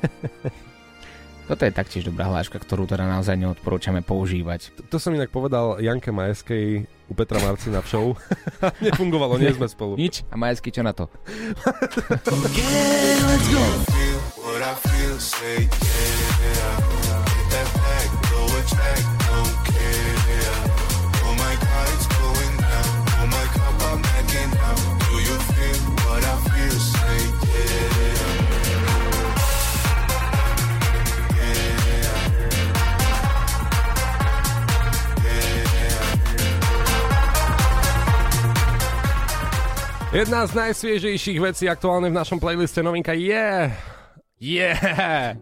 Toto 1.45 1.61
je 1.61 1.69
taktiež 1.69 2.09
dobrá 2.09 2.25
hláška, 2.25 2.57
ktorú 2.57 2.89
teda 2.89 3.05
naozaj 3.05 3.37
neodporúčame 3.37 4.01
používať. 4.01 4.73
To, 4.81 4.81
to 4.89 4.97
som 4.97 5.13
inak 5.13 5.29
povedal 5.29 5.77
Janke 5.77 6.09
Majeskej 6.09 6.89
u 7.05 7.13
Petra 7.13 7.37
Marcina 7.37 7.85
v 7.85 7.87
show. 7.87 8.05
Nefungovalo, 8.81 9.37
nie 9.37 9.53
sme 9.53 9.69
spolu. 9.69 9.93
Nič? 9.93 10.25
A 10.33 10.41
Majesky, 10.41 10.73
čo 10.73 10.81
na 10.81 10.89
to? 10.89 11.05
What 14.35 14.61
I 14.63 15.04
say 15.19 15.63
yeah. 15.63 16.75
Get 17.31 17.47
that 17.53 17.69
back, 17.79 18.09
don't 18.35 19.55
care. 19.71 20.59
Oh 21.23 21.35
my 21.39 21.55
God, 21.55 21.87
it's 21.95 22.07
going 22.19 22.55
down. 22.59 22.89
Oh 23.19 23.27
my 23.31 23.45
God, 23.55 23.73
I'm 23.85 24.01
out. 24.59 24.81
Do 25.07 25.15
you 25.23 25.37
feel 25.55 25.79
what 26.03 26.23
I 26.23 26.35
feel, 26.51 26.77
say 26.79 27.19
yeah. 27.47 27.95
Jedna 40.15 40.47
z 40.47 40.55
najsviežejších 40.55 41.39
vecí 41.43 41.67
aktuálne 41.67 42.07
v 42.07 42.15
našom 42.15 42.39
playliste 42.39 42.79
novinka 42.79 43.11
je... 43.11 43.35
Yeah! 43.35 43.94
7.56 44.35 45.39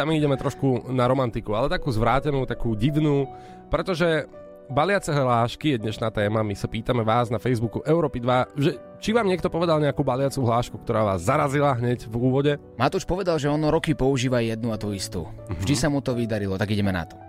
a 0.00 0.08
my 0.08 0.16
ideme 0.16 0.40
trošku 0.40 0.88
na 0.88 1.04
romantiku, 1.04 1.52
ale 1.52 1.68
takú 1.68 1.92
zvrátenú, 1.92 2.48
takú 2.48 2.72
divnú, 2.72 3.28
pretože 3.68 4.24
baliace 4.72 5.12
hlášky 5.12 5.76
je 5.76 5.84
dnešná 5.84 6.08
téma, 6.16 6.40
my 6.40 6.56
sa 6.56 6.64
pýtame 6.64 7.04
vás 7.04 7.28
na 7.28 7.36
Facebooku 7.36 7.84
Európy 7.84 8.24
2, 8.24 8.56
že 8.56 8.80
či 9.04 9.12
vám 9.12 9.28
niekto 9.28 9.52
povedal 9.52 9.84
nejakú 9.84 10.00
baliacu 10.00 10.48
hlášku, 10.48 10.80
ktorá 10.80 11.04
vás 11.04 11.28
zarazila 11.28 11.76
hneď 11.76 12.08
v 12.08 12.14
úvode? 12.16 12.56
Matúš 12.80 13.04
povedal, 13.04 13.36
že 13.36 13.52
ono 13.52 13.68
roky 13.68 13.92
používa 13.92 14.40
jednu 14.40 14.72
a 14.72 14.80
tú 14.80 14.96
istú. 14.96 15.28
Vždy 15.60 15.76
sa 15.76 15.92
mu 15.92 16.00
to 16.00 16.16
vydarilo, 16.16 16.56
tak 16.56 16.72
ideme 16.72 16.88
na 16.88 17.04
to. 17.04 17.20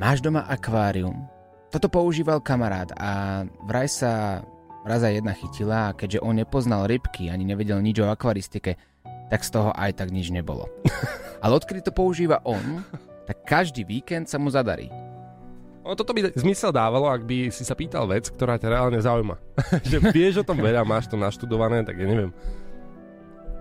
Máš 0.00 0.24
doma 0.24 0.48
akvárium? 0.48 1.28
Toto 1.68 1.92
používal 1.92 2.40
kamarát 2.40 2.88
a 2.96 3.44
vraj 3.68 3.92
sa 3.92 4.40
raz 4.86 5.02
aj 5.02 5.18
jedna 5.18 5.34
chytila 5.34 5.90
a 5.90 5.96
keďže 5.98 6.22
on 6.22 6.38
nepoznal 6.38 6.86
rybky 6.86 7.26
ani 7.28 7.42
nevedel 7.42 7.82
nič 7.82 7.98
o 8.00 8.06
akvaristike, 8.06 8.78
tak 9.30 9.42
z 9.42 9.50
toho 9.54 9.70
aj 9.74 9.98
tak 9.98 10.14
nič 10.14 10.30
nebolo. 10.30 10.70
Ale 11.42 11.58
odkedy 11.58 11.82
to 11.82 11.92
používa 11.92 12.42
on, 12.46 12.82
tak 13.26 13.42
každý 13.42 13.82
víkend 13.82 14.30
sa 14.30 14.38
mu 14.38 14.50
zadarí. 14.50 14.90
O, 15.86 15.94
toto 15.94 16.10
by 16.10 16.34
zmysel 16.34 16.74
dávalo, 16.74 17.06
ak 17.06 17.22
by 17.22 17.46
si 17.54 17.62
sa 17.62 17.78
pýtal 17.78 18.10
vec, 18.10 18.26
ktorá 18.26 18.58
ťa 18.58 18.74
reálne 18.74 18.98
zaujíma. 18.98 19.38
že 19.86 20.02
vieš 20.10 20.42
o 20.42 20.46
tom 20.46 20.58
veľa, 20.58 20.82
máš 20.82 21.06
to 21.06 21.14
naštudované, 21.14 21.86
tak 21.86 21.94
ja 21.94 22.10
neviem. 22.10 22.34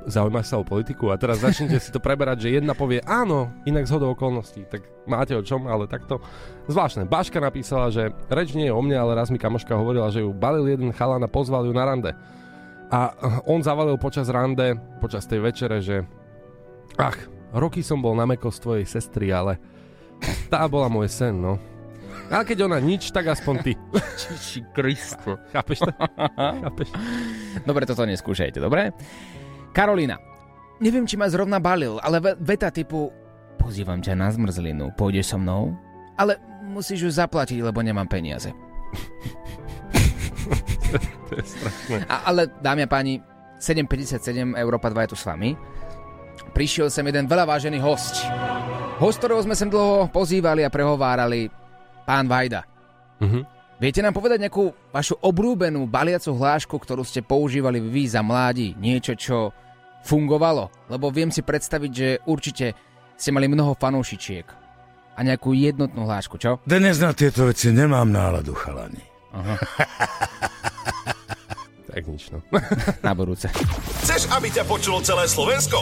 Zaujímaš 0.05 0.53
sa 0.53 0.61
o 0.61 0.65
politiku 0.65 1.09
a 1.09 1.17
teraz 1.17 1.41
začnete 1.41 1.81
si 1.81 1.89
to 1.89 1.97
preberať, 1.97 2.45
že 2.45 2.61
jedna 2.61 2.77
povie 2.77 3.01
áno, 3.05 3.49
inak 3.65 3.89
zhodou 3.89 4.13
okolností. 4.13 4.65
Tak 4.69 5.05
máte 5.09 5.33
o 5.33 5.41
čom, 5.41 5.65
ale 5.65 5.89
takto 5.89 6.21
zvláštne. 6.69 7.09
Baška 7.09 7.41
napísala, 7.41 7.89
že 7.89 8.13
reč 8.29 8.53
nie 8.53 8.69
je 8.69 8.73
o 8.73 8.81
mne, 8.81 9.01
ale 9.01 9.17
raz 9.17 9.33
mi 9.33 9.41
kamoška 9.41 9.73
hovorila, 9.73 10.13
že 10.13 10.21
ju 10.21 10.29
balil 10.29 10.65
jeden 10.65 10.93
chalán 10.93 11.25
a 11.25 11.29
pozval 11.29 11.65
ju 11.65 11.73
na 11.73 11.89
rande. 11.89 12.13
A 12.95 13.11
on 13.43 13.59
zavalil 13.59 13.99
počas 13.99 14.31
rande, 14.31 14.79
počas 15.03 15.27
tej 15.27 15.43
večere, 15.43 15.83
že 15.83 16.07
ach, 16.95 17.19
roky 17.51 17.83
som 17.83 17.99
bol 17.99 18.15
na 18.15 18.23
meko 18.23 18.47
z 18.47 18.63
tvojej 18.63 18.85
sestry, 18.87 19.35
ale 19.35 19.59
tá 20.47 20.63
bola 20.71 20.87
môj 20.87 21.11
sen, 21.11 21.35
no. 21.35 21.59
Ale 22.31 22.47
keď 22.47 22.71
ona 22.71 22.79
nič, 22.79 23.11
tak 23.11 23.27
aspoň 23.27 23.55
ty. 23.67 23.71
Čiži 24.15 24.63
Kristo. 24.71 25.35
Chápeš 25.51 25.83
to? 25.83 25.91
Chápeš? 26.63 26.89
Dobre, 27.67 27.83
toto 27.83 28.07
neskúšajte, 28.07 28.63
dobre? 28.63 28.95
Karolina. 29.75 30.15
Neviem, 30.79 31.03
či 31.03 31.19
ma 31.19 31.27
zrovna 31.27 31.59
balil, 31.59 31.99
ale 31.99 32.23
ve- 32.23 32.39
veta 32.39 32.71
typu 32.71 33.11
pozývam 33.59 33.99
ťa 33.99 34.15
na 34.15 34.31
zmrzlinu, 34.31 34.95
pôjdeš 34.95 35.35
so 35.35 35.37
mnou? 35.37 35.75
Ale 36.15 36.39
musíš 36.63 37.03
ju 37.03 37.11
zaplatiť, 37.11 37.59
lebo 37.59 37.83
nemám 37.83 38.07
peniaze. 38.07 38.55
to 41.29 41.33
je 41.37 41.43
strašné. 41.45 41.97
A, 42.07 42.29
ale, 42.29 42.51
dámy 42.59 42.85
a 42.85 42.89
páni, 42.89 43.19
7,57 43.59 44.55
Európa 44.55 44.91
2 44.91 45.05
je 45.05 45.09
tu 45.11 45.17
s 45.17 45.25
vami. 45.25 45.55
Prišiel 46.51 46.91
sem 46.91 47.07
jeden 47.07 47.27
veľa 47.27 47.47
vážený 47.47 47.79
host. 47.79 48.23
Host, 48.99 49.19
ktorého 49.19 49.43
sme 49.43 49.55
sem 49.55 49.67
dlho 49.67 50.07
pozývali 50.11 50.63
a 50.63 50.71
prehovárali, 50.71 51.51
pán 52.07 52.27
Vajda. 52.27 52.63
Mhm. 53.19 53.55
Viete 53.75 53.99
nám 53.99 54.15
povedať 54.15 54.39
nejakú 54.39 54.71
vašu 54.95 55.19
obrúbenú 55.19 55.83
baliacu 55.83 56.31
hlášku, 56.31 56.79
ktorú 56.79 57.03
ste 57.03 57.19
používali 57.19 57.83
vy 57.83 58.07
za 58.07 58.23
mládi? 58.23 58.71
Niečo, 58.79 59.19
čo 59.19 59.51
fungovalo? 60.07 60.87
Lebo 60.87 61.11
viem 61.11 61.27
si 61.27 61.43
predstaviť, 61.43 61.91
že 61.91 62.07
určite 62.23 62.71
ste 63.19 63.35
mali 63.35 63.51
mnoho 63.51 63.75
fanúšičiek. 63.75 64.47
A 65.15 65.19
nejakú 65.23 65.51
jednotnú 65.51 66.07
hlášku, 66.07 66.39
čo? 66.39 66.63
Dnes 66.63 67.03
na 67.03 67.11
tieto 67.11 67.51
veci 67.51 67.71
nemám 67.75 68.07
náladu, 68.07 68.55
chalani. 68.55 69.14
To 69.35 69.43
Tak 71.95 72.11
nič, 72.11 72.27
no. 72.27 72.43
Na 72.99 73.15
budúce. 73.15 73.47
Chceš, 74.03 74.27
aby 74.35 74.51
ťa 74.51 74.67
počulo 74.67 74.99
celé 74.99 75.31
Slovensko? 75.31 75.79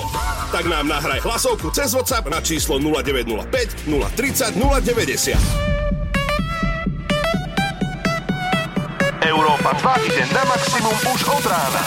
Tak 0.54 0.70
nám 0.70 0.86
nahraj 0.86 1.26
hlasovku 1.26 1.74
cez 1.74 1.90
WhatsApp 1.98 2.30
na 2.30 2.38
číslo 2.38 2.78
0905 2.78 3.90
030 3.90 4.54
090. 4.54 5.34
Európa 9.26 9.74
2 9.74 10.06
ide 10.06 10.22
na 10.38 10.46
maximum 10.46 10.94
už 11.18 11.22
od 11.34 11.46
rána. 11.50 11.82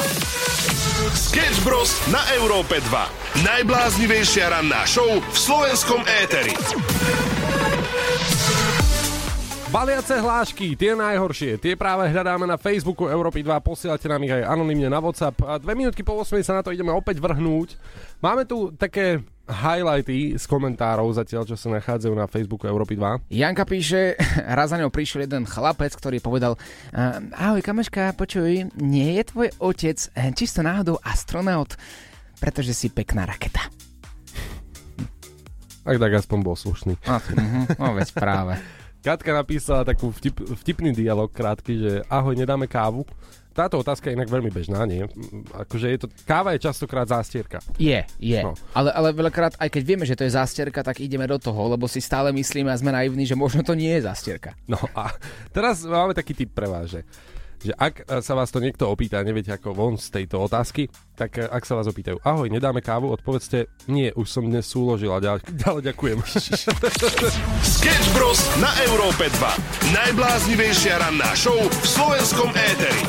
Sketch 1.14 1.62
Bros. 1.62 1.94
na 2.10 2.26
Európe 2.34 2.82
2. 2.82 3.46
Najbláznivejšia 3.46 4.50
ranná 4.50 4.82
show 4.90 5.06
v 5.06 5.36
slovenskom 5.38 6.02
éteri. 6.26 6.50
Baliace 9.76 10.16
hlášky, 10.24 10.72
tie 10.72 10.96
najhoršie, 10.96 11.60
tie 11.60 11.76
práve 11.76 12.08
hľadáme 12.08 12.48
na 12.48 12.56
Facebooku 12.56 13.12
Európy 13.12 13.44
2, 13.44 13.60
posielate 13.60 14.08
nám 14.08 14.24
ich 14.24 14.32
aj 14.32 14.48
anonymne 14.48 14.88
na 14.88 15.04
WhatsApp 15.04 15.36
a 15.44 15.60
dve 15.60 15.76
minútky 15.76 16.00
po 16.00 16.16
8 16.16 16.32
sa 16.40 16.56
na 16.56 16.64
to 16.64 16.72
ideme 16.72 16.88
opäť 16.96 17.20
vrhnúť. 17.20 17.76
Máme 18.24 18.48
tu 18.48 18.72
také 18.72 19.20
highlighty 19.44 20.32
z 20.40 20.44
komentárov 20.48 21.12
zatiaľ, 21.12 21.44
čo 21.44 21.60
sa 21.60 21.68
nachádzajú 21.76 22.14
na 22.16 22.24
Facebooku 22.24 22.64
Európy 22.64 22.96
2. 22.96 23.28
Janka 23.28 23.68
píše, 23.68 24.16
raz 24.56 24.72
za 24.72 24.80
ňou 24.80 24.88
prišiel 24.88 25.28
jeden 25.28 25.44
chlapec, 25.44 25.92
ktorý 25.92 26.24
povedal 26.24 26.56
"Ehm, 26.96 27.36
Ahoj 27.36 27.60
kameška, 27.60 28.16
počuj, 28.16 28.72
nie 28.80 29.20
je 29.20 29.28
tvoj 29.28 29.52
otec 29.60 30.00
eh, 30.16 30.32
čisto 30.32 30.64
náhodou 30.64 30.96
astronaut, 31.04 31.76
pretože 32.40 32.72
si 32.72 32.88
pekná 32.88 33.28
raketa. 33.28 33.60
Tak 35.84 36.00
tak 36.00 36.12
aspoň 36.16 36.38
bol 36.40 36.56
slušný. 36.56 36.96
No, 37.04 37.20
mhm, 37.20 37.76
no 37.76 37.92
veď 37.92 38.08
práve. 38.16 38.56
Katka 39.06 39.30
napísala 39.30 39.86
takú 39.86 40.10
vtip, 40.10 40.34
vtipný 40.66 40.90
dialog 40.90 41.30
krátky, 41.30 41.72
že 41.78 41.92
ahoj, 42.10 42.34
nedáme 42.34 42.66
kávu. 42.66 43.06
Táto 43.54 43.78
otázka 43.78 44.10
je 44.10 44.18
inak 44.18 44.26
veľmi 44.26 44.50
bežná, 44.50 44.82
nie? 44.82 45.06
Akože 45.54 45.94
je 45.94 45.98
to, 46.02 46.06
káva 46.26 46.58
je 46.58 46.66
častokrát 46.66 47.06
zástierka. 47.06 47.62
Je, 47.78 48.02
je. 48.18 48.42
No. 48.42 48.58
Ale, 48.74 48.90
ale 48.90 49.14
veľakrát, 49.14 49.54
aj 49.62 49.70
keď 49.70 49.82
vieme, 49.86 50.04
že 50.10 50.18
to 50.18 50.26
je 50.26 50.34
zástierka, 50.34 50.82
tak 50.82 50.98
ideme 50.98 51.22
do 51.30 51.38
toho, 51.38 51.70
lebo 51.70 51.86
si 51.86 52.02
stále 52.02 52.34
myslíme 52.34 52.66
a 52.66 52.74
sme 52.74 52.90
naivní, 52.90 53.30
že 53.30 53.38
možno 53.38 53.62
to 53.62 53.78
nie 53.78 53.94
je 53.94 54.10
zástierka. 54.10 54.58
No 54.66 54.76
a 54.98 55.14
teraz 55.54 55.86
máme 55.86 56.10
taký 56.10 56.34
tip 56.34 56.50
pre 56.50 56.66
vás, 56.66 56.90
že, 56.90 57.06
že 57.62 57.72
ak 57.72 58.04
sa 58.20 58.32
vás 58.32 58.48
to 58.48 58.58
niekto 58.58 58.86
opýta, 58.86 59.20
neviete 59.20 59.52
ako 59.52 59.72
von 59.72 59.94
z 59.96 60.12
tejto 60.12 60.44
otázky, 60.44 60.88
tak 61.14 61.40
eh, 61.40 61.46
ak 61.46 61.64
sa 61.64 61.76
vás 61.76 61.86
opýtajú, 61.86 62.20
ahoj, 62.20 62.48
nedáme 62.48 62.80
kávu, 62.80 63.08
odpovedzte, 63.08 63.66
nie, 63.88 64.12
už 64.12 64.28
som 64.28 64.44
dnes 64.44 64.66
súložil 64.66 65.10
a 65.10 65.18
ďalej, 65.18 65.40
ďalej 65.64 65.82
ďakujem. 65.92 66.18
Sketch 67.76 68.08
Bros. 68.12 68.40
na 68.58 68.70
Európe 68.84 69.32
2. 69.32 69.92
Najbláznivejšia 69.92 71.00
ranná 71.00 71.32
show 71.32 71.56
v 71.56 71.86
slovenskom 71.86 72.50
éteri. 72.52 73.02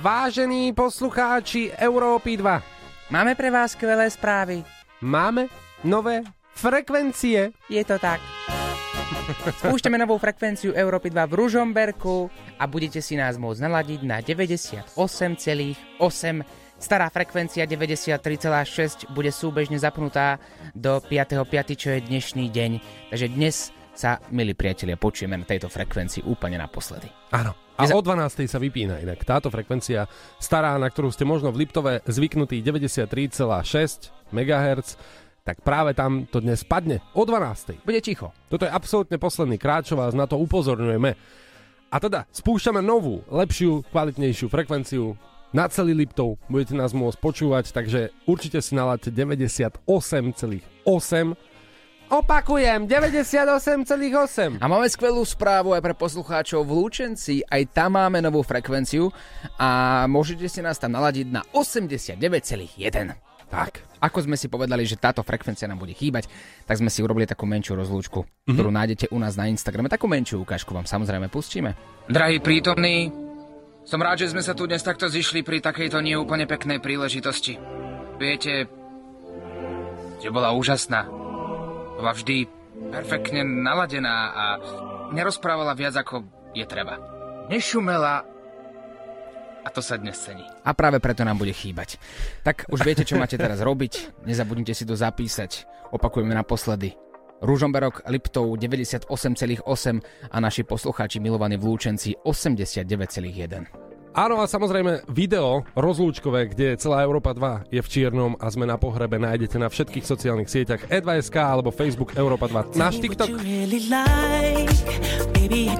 Vážení 0.00 0.72
poslucháči 0.72 1.68
Európy 1.76 2.40
2, 2.40 2.80
Máme 3.10 3.34
pre 3.34 3.50
vás 3.50 3.74
skvelé 3.74 4.06
správy. 4.06 4.62
máme 5.02 5.50
nové 5.82 6.22
frekvencie. 6.54 7.50
Je 7.66 7.82
to 7.82 7.98
tak. 7.98 8.22
Spúšťame 9.64 9.98
novú 9.98 10.18
frekvenciu 10.18 10.74
Európy 10.74 11.10
2 11.10 11.30
v 11.30 11.34
Ružomberku 11.34 12.30
a 12.58 12.64
budete 12.70 13.02
si 13.02 13.18
nás 13.18 13.36
môcť 13.36 13.60
naladiť 13.62 14.00
na 14.06 14.22
98,8. 14.22 14.96
Stará 16.80 17.12
frekvencia 17.12 17.68
93,6 17.68 19.12
bude 19.12 19.28
súbežne 19.28 19.76
zapnutá 19.76 20.40
do 20.72 21.02
5.5., 21.04 21.76
čo 21.76 21.88
je 21.92 22.00
dnešný 22.00 22.48
deň. 22.48 22.70
Takže 23.12 23.26
dnes 23.28 23.68
sa, 23.92 24.16
milí 24.32 24.56
priatelia, 24.56 24.96
počujeme 24.96 25.36
na 25.36 25.44
tejto 25.44 25.68
frekvencii 25.68 26.24
úplne 26.24 26.56
naposledy. 26.56 27.12
Áno. 27.36 27.52
A 27.80 27.88
o 27.88 28.00
12. 28.04 28.44
sa 28.44 28.60
vypína 28.60 29.00
inak 29.00 29.24
táto 29.24 29.48
frekvencia 29.48 30.04
stará, 30.36 30.76
na 30.76 30.92
ktorú 30.92 31.08
ste 31.08 31.24
možno 31.24 31.48
v 31.48 31.64
Liptove 31.64 32.04
zvyknutí 32.04 32.60
93,6 32.60 33.08
MHz, 34.36 35.00
tak 35.50 35.66
práve 35.66 35.98
tam 35.98 36.30
to 36.30 36.38
dnes 36.38 36.62
padne 36.62 37.02
o 37.10 37.26
12. 37.26 37.82
Bude 37.82 37.98
ticho. 37.98 38.30
Toto 38.46 38.62
je 38.62 38.70
absolútne 38.70 39.18
posledný 39.18 39.58
krát, 39.58 39.82
čo 39.82 39.98
vás 39.98 40.14
na 40.14 40.30
to 40.30 40.38
upozorňujeme. 40.38 41.10
A 41.90 41.96
teda 41.98 42.22
spúšťame 42.30 42.78
novú, 42.78 43.26
lepšiu, 43.26 43.82
kvalitnejšiu 43.90 44.46
frekvenciu 44.46 45.18
na 45.50 45.66
celý 45.66 45.98
Liptov. 45.98 46.38
Budete 46.46 46.78
nás 46.78 46.94
môcť 46.94 47.18
počúvať, 47.18 47.74
takže 47.74 48.14
určite 48.30 48.62
si 48.62 48.78
naladte 48.78 49.10
98,8 49.10 49.82
Opakujem, 52.10 52.90
98,8. 52.90 54.58
A 54.58 54.66
máme 54.66 54.86
skvelú 54.90 55.22
správu 55.22 55.74
aj 55.74 55.82
pre 55.82 55.94
poslucháčov 55.94 56.66
v 56.66 56.74
Lučenci. 56.74 57.42
Aj 57.46 57.62
tam 57.70 57.98
máme 57.98 58.18
novú 58.18 58.42
frekvenciu 58.42 59.14
a 59.58 60.02
môžete 60.10 60.46
si 60.50 60.58
nás 60.58 60.78
tam 60.78 60.94
naladiť 60.94 61.26
na 61.30 61.46
89,1. 61.54 63.29
Tak. 63.50 63.82
Ako 64.00 64.24
sme 64.24 64.38
si 64.38 64.48
povedali, 64.48 64.88
že 64.88 64.96
táto 64.96 65.20
frekvencia 65.20 65.68
nám 65.68 65.82
bude 65.82 65.92
chýbať, 65.92 66.30
tak 66.64 66.80
sme 66.80 66.88
si 66.88 67.04
urobili 67.04 67.28
takú 67.28 67.44
menšiu 67.44 67.76
rozlúčku, 67.76 68.24
mm-hmm. 68.24 68.54
ktorú 68.56 68.70
nájdete 68.72 69.06
u 69.12 69.18
nás 69.20 69.36
na 69.36 69.50
Instagrame. 69.50 69.92
Takú 69.92 70.08
menšiu 70.08 70.40
ukážku 70.40 70.72
vám 70.72 70.88
samozrejme 70.88 71.28
pustíme. 71.28 71.76
Drahí 72.08 72.40
prítomní, 72.40 73.12
som 73.84 74.00
rád, 74.00 74.24
že 74.24 74.32
sme 74.32 74.40
sa 74.40 74.56
tu 74.56 74.64
dnes 74.64 74.80
takto 74.80 75.10
zišli 75.10 75.44
pri 75.44 75.60
takejto 75.60 76.00
neúplne 76.00 76.48
peknej 76.48 76.80
príležitosti. 76.80 77.60
Viete, 78.16 78.70
že 80.20 80.28
bola 80.32 80.54
úžasná. 80.56 81.10
Bola 82.00 82.12
vždy 82.16 82.48
perfektne 82.88 83.44
naladená 83.44 84.16
a 84.32 84.44
nerozprávala 85.12 85.76
viac 85.76 85.92
ako 85.96 86.24
je 86.56 86.64
treba. 86.64 86.96
Nešumela 87.52 88.24
a 89.64 89.68
to 89.68 89.80
sa 89.84 90.00
dnes 90.00 90.16
cení. 90.16 90.44
A 90.64 90.72
práve 90.72 91.00
preto 91.00 91.24
nám 91.24 91.36
bude 91.36 91.52
chýbať. 91.52 92.00
Tak 92.42 92.68
už 92.72 92.80
viete, 92.84 93.04
čo 93.04 93.20
máte 93.20 93.36
teraz 93.36 93.60
robiť. 93.60 94.24
Nezabudnite 94.24 94.72
si 94.72 94.88
to 94.88 94.96
zapísať. 94.96 95.68
Opakujeme 95.92 96.32
naposledy. 96.32 96.96
Ružomberok, 97.40 98.04
Liptov 98.08 98.52
98,8 98.60 99.64
a 100.28 100.36
naši 100.40 100.62
poslucháči 100.64 101.24
milovaní 101.24 101.56
v 101.56 101.72
Lúčenci 101.72 102.12
89,1. 102.20 103.90
Áno 104.10 104.42
a 104.42 104.50
samozrejme 104.50 105.06
video 105.06 105.62
rozlúčkové, 105.78 106.50
kde 106.50 106.74
celá 106.82 107.06
Európa 107.06 107.30
2 107.30 107.70
je 107.70 107.78
v 107.78 107.88
čiernom 107.88 108.34
a 108.42 108.50
sme 108.50 108.66
na 108.66 108.74
pohrebe, 108.74 109.22
nájdete 109.22 109.54
na 109.54 109.70
všetkých 109.70 110.02
sociálnych 110.02 110.50
sieťach 110.50 110.82
e2.sk 110.90 111.36
alebo 111.38 111.70
Facebook 111.70 112.18
Európa 112.18 112.50
2. 112.50 112.74
Náš 112.74 112.98
TikTok. 112.98 113.30
really 113.38 113.86
like. 113.86 114.74
Baby, 115.30 115.70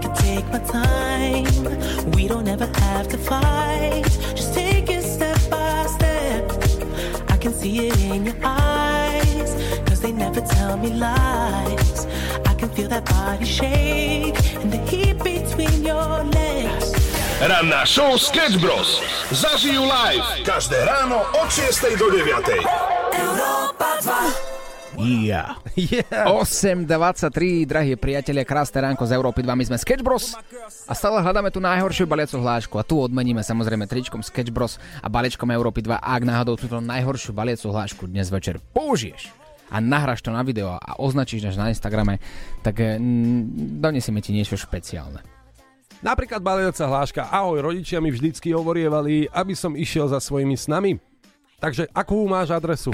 tell 10.70 10.78
me 10.78 10.94
lies. 10.94 12.06
I 12.46 12.54
can 12.54 12.70
feel 12.70 12.86
that 12.94 13.02
body 13.02 13.42
shake 13.44 14.38
and 14.62 14.70
the 14.70 14.78
heat 14.86 15.18
between 15.18 15.82
your 15.82 16.22
legs. 16.30 16.94
Ranná 17.42 17.82
show 17.82 18.14
Sketch 18.14 18.54
Bros. 18.62 19.02
Zažijú 19.34 19.82
live 19.82 20.22
každé 20.46 20.78
ráno 20.86 21.26
od 21.42 21.48
6 21.50 21.98
do 21.98 22.06
9. 22.14 22.62
Európa 23.18 23.98
2. 23.98 24.62
Yeah. 25.00 25.56
Yeah. 25.74 26.28
8.23, 26.28 27.64
drahí 27.64 27.96
priatelia, 27.96 28.44
krásne 28.44 28.84
ránko 28.84 29.08
z 29.08 29.16
Európy 29.16 29.40
2, 29.40 29.48
my 29.56 29.64
sme 29.64 29.78
Sketch 29.80 30.04
Bros. 30.04 30.36
A 30.84 30.92
stále 30.92 31.24
hľadáme 31.24 31.48
tú 31.48 31.56
najhoršiu 31.58 32.04
baliacu 32.04 32.36
hlášku 32.36 32.76
a 32.76 32.84
tu 32.84 33.00
odmeníme 33.00 33.40
samozrejme 33.40 33.88
tričkom 33.88 34.20
Sketch 34.20 34.52
Bros 34.52 34.76
a 35.00 35.08
balíčkom 35.08 35.48
Európy 35.48 35.80
2. 35.82 35.98
A 35.98 36.20
ak 36.20 36.22
náhodou 36.22 36.60
túto 36.60 36.78
najhoršiu 36.84 37.32
baliacu 37.32 37.72
hlášku 37.72 38.12
dnes 38.12 38.28
večer 38.28 38.60
použiješ 38.76 39.39
a 39.70 39.76
nahráš 39.78 40.20
to 40.20 40.34
na 40.34 40.42
video 40.42 40.74
a 40.74 40.98
označíš 40.98 41.46
nás 41.46 41.56
na 41.56 41.70
Instagrame, 41.70 42.18
tak 42.60 42.82
mm, 42.82 43.78
donesieme 43.78 44.18
ti 44.18 44.34
niečo 44.34 44.58
špeciálne. 44.58 45.22
Napríklad 46.00 46.40
baliaca 46.40 46.84
hláška 46.88 47.28
Ahoj, 47.28 47.60
rodičia 47.60 48.00
mi 48.00 48.08
vždycky 48.08 48.56
hovorievali, 48.56 49.28
aby 49.30 49.52
som 49.52 49.76
išiel 49.76 50.08
za 50.08 50.16
svojimi 50.16 50.56
snami. 50.56 50.96
Takže 51.60 51.92
akú 51.92 52.24
máš 52.24 52.56
adresu? 52.56 52.88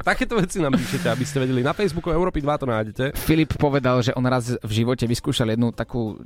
Takéto 0.00 0.40
veci 0.40 0.56
nám 0.58 0.74
píšete, 0.80 1.12
aby 1.12 1.24
ste 1.28 1.44
vedeli. 1.44 1.60
Na 1.60 1.76
Facebooku 1.76 2.08
Európy 2.08 2.40
2 2.40 2.56
to 2.56 2.66
nájdete. 2.66 3.04
Filip 3.20 3.52
povedal, 3.60 4.00
že 4.00 4.16
on 4.16 4.24
raz 4.24 4.56
v 4.58 4.72
živote 4.72 5.04
vyskúšal 5.04 5.52
jednu 5.52 5.76
takú, 5.76 6.16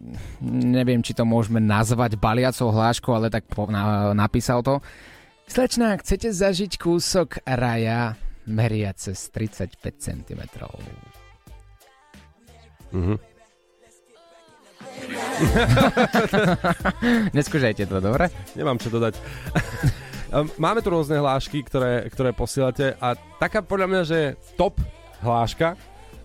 neviem, 0.40 1.02
či 1.02 1.10
to 1.10 1.26
môžeme 1.26 1.58
nazvať 1.58 2.14
baliacou 2.14 2.70
hláškou, 2.70 3.12
ale 3.12 3.34
tak 3.34 3.50
po, 3.50 3.66
na, 3.66 4.14
napísal 4.14 4.62
to. 4.62 4.78
Slečná, 5.44 6.00
chcete 6.00 6.32
zažiť 6.32 6.80
kúsok 6.80 7.44
raja 7.44 8.16
meria 8.48 8.96
cez 8.96 9.28
35 9.28 9.76
cm. 10.00 10.40
Mhm. 12.92 13.16
Neskúšajte 17.36 17.84
to, 17.90 17.98
dobre? 17.98 18.30
Nemám 18.54 18.78
čo 18.78 18.88
dodať. 18.88 19.18
Um, 20.30 20.46
Máme 20.62 20.80
tu 20.80 20.94
rôzne 20.94 21.18
hlášky, 21.18 21.66
ktoré, 21.66 22.06
ktoré 22.08 22.30
posielate 22.30 22.94
a 23.02 23.18
taká 23.42 23.60
podľa 23.60 23.86
mňa, 23.90 24.02
že 24.06 24.18
top 24.54 24.78
hláška, 25.20 25.74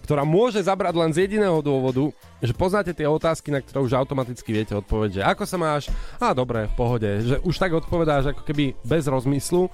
ktorá 0.10 0.26
môže 0.26 0.58
zabrať 0.66 0.98
len 0.98 1.14
z 1.14 1.30
jediného 1.30 1.62
dôvodu, 1.62 2.10
že 2.42 2.50
poznáte 2.58 2.98
tie 2.98 3.06
otázky, 3.06 3.54
na 3.54 3.62
ktoré 3.62 3.86
už 3.86 3.94
automaticky 3.94 4.50
viete 4.50 4.74
odpovedať, 4.74 5.22
že 5.22 5.28
ako 5.30 5.44
sa 5.46 5.58
máš, 5.62 5.94
a 6.18 6.34
dobre, 6.34 6.66
v 6.66 6.74
pohode, 6.74 7.10
že 7.22 7.38
už 7.46 7.54
tak 7.62 7.78
odpovedáš 7.78 8.34
ako 8.34 8.42
keby 8.42 8.74
bez 8.82 9.06
rozmyslu, 9.06 9.70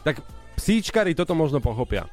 tak 0.00 0.24
psíčkari 0.56 1.12
toto 1.12 1.36
možno 1.36 1.60
pochopia. 1.60 2.08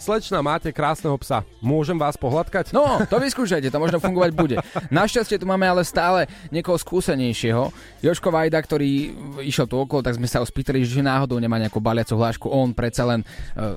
Slečna, 0.00 0.40
máte 0.40 0.72
krásneho 0.72 1.12
psa. 1.20 1.44
Môžem 1.60 2.00
vás 2.00 2.16
pohľadkať? 2.16 2.72
No, 2.72 3.04
to 3.04 3.20
vyskúšajte, 3.20 3.68
to 3.68 3.76
možno 3.76 4.00
fungovať 4.00 4.30
bude. 4.32 4.56
Našťastie 4.88 5.36
tu 5.36 5.44
máme 5.44 5.68
ale 5.68 5.84
stále 5.84 6.24
niekoho 6.48 6.80
skúsenejšieho. 6.80 7.68
Joško 8.00 8.32
Vajda, 8.32 8.64
ktorý 8.64 9.12
išiel 9.44 9.68
tu 9.68 9.76
okolo, 9.76 10.00
tak 10.00 10.16
sme 10.16 10.24
sa 10.24 10.40
ho 10.40 10.46
spýtali, 10.48 10.88
že 10.88 11.04
náhodou 11.04 11.36
nemá 11.36 11.60
nejakú 11.60 11.84
baliacu 11.84 12.16
hlášku. 12.16 12.48
On 12.48 12.72
predsa 12.72 13.04
len 13.04 13.20
uh, 13.60 13.76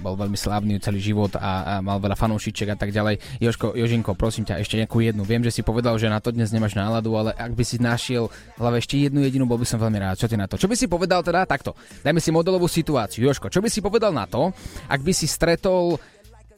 bol 0.00 0.16
veľmi 0.16 0.38
slávny 0.38 0.80
celý 0.80 0.96
život 0.96 1.36
a, 1.36 1.76
a 1.76 1.84
mal 1.84 2.00
veľa 2.00 2.16
fanúšičiek 2.16 2.72
a 2.72 2.76
tak 2.80 2.88
ďalej. 2.88 3.20
Joško, 3.44 3.76
Jožinko, 3.76 4.16
prosím 4.16 4.48
ťa, 4.48 4.64
ešte 4.64 4.80
nejakú 4.80 5.04
jednu. 5.04 5.28
Viem, 5.28 5.44
že 5.44 5.52
si 5.52 5.60
povedal, 5.60 6.00
že 6.00 6.08
na 6.08 6.24
to 6.24 6.32
dnes 6.32 6.48
nemáš 6.56 6.72
náladu, 6.72 7.12
ale 7.20 7.36
ak 7.36 7.52
by 7.52 7.64
si 7.68 7.76
našiel 7.76 8.32
hlave 8.56 8.80
ešte 8.80 8.96
jednu 8.96 9.20
jedinú, 9.20 9.44
bol 9.44 9.60
by 9.60 9.68
som 9.68 9.76
veľmi 9.76 10.00
rád. 10.00 10.16
Čo 10.16 10.32
ty 10.32 10.40
na 10.40 10.48
to? 10.48 10.56
Čo 10.56 10.72
by 10.72 10.76
si 10.76 10.88
povedal 10.88 11.20
teda 11.20 11.44
takto? 11.44 11.76
Dajme 12.00 12.16
si 12.16 12.32
modelovú 12.32 12.64
situáciu. 12.64 13.28
Joško, 13.28 13.52
čo 13.52 13.60
by 13.60 13.68
si 13.68 13.84
povedal 13.84 14.16
na 14.16 14.24
to, 14.24 14.56
ak 14.88 15.04
by 15.04 15.12
si 15.12 15.28
stretol 15.50 15.98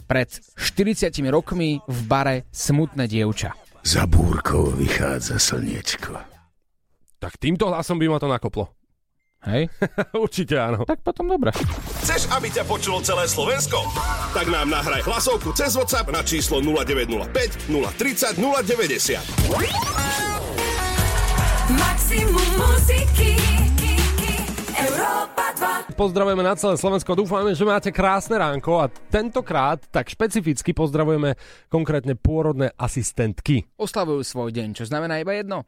pred 0.04 0.28
40 0.28 1.08
rokmi 1.32 1.80
v 1.80 1.98
bare 2.04 2.44
smutné 2.52 3.08
dievča? 3.08 3.56
Za 3.80 4.04
búrkou 4.04 4.68
vychádza 4.76 5.40
slniečko. 5.40 6.20
Tak 7.16 7.40
týmto 7.40 7.72
hlasom 7.72 7.96
by 7.96 8.12
ma 8.12 8.20
to 8.20 8.28
nakoplo. 8.28 8.68
Hej? 9.48 9.72
Určite 10.28 10.60
áno. 10.60 10.84
Tak 10.84 11.00
potom 11.00 11.24
dobre. 11.24 11.56
Chceš, 12.04 12.28
aby 12.36 12.52
ťa 12.52 12.68
počulo 12.68 13.00
celé 13.00 13.24
Slovensko? 13.24 13.80
Tak 14.36 14.52
nám 14.52 14.68
nahraj 14.68 15.00
hlasovku 15.08 15.56
cez 15.56 15.72
WhatsApp 15.72 16.12
na 16.12 16.20
číslo 16.20 16.60
0905 16.60 17.72
030 17.72 18.36
090. 18.36 19.16
Maximum 21.72 22.48
muziky 22.60 23.40
Európa 23.40 23.56
2 23.56 23.61
Pozdravujeme 25.92 26.46
na 26.46 26.54
celé 26.54 26.78
Slovensko, 26.78 27.18
dúfame, 27.18 27.52
že 27.52 27.66
máte 27.66 27.90
krásne 27.90 28.38
ránko 28.38 28.78
a 28.78 28.86
tentokrát 28.88 29.82
tak 29.90 30.08
špecificky 30.08 30.70
pozdravujeme 30.70 31.34
konkrétne 31.66 32.14
pôrodné 32.14 32.70
asistentky. 32.78 33.66
Oslavujú 33.76 34.22
svoj 34.22 34.54
deň, 34.54 34.78
čo 34.78 34.86
znamená 34.86 35.18
iba 35.18 35.34
jedno. 35.34 35.66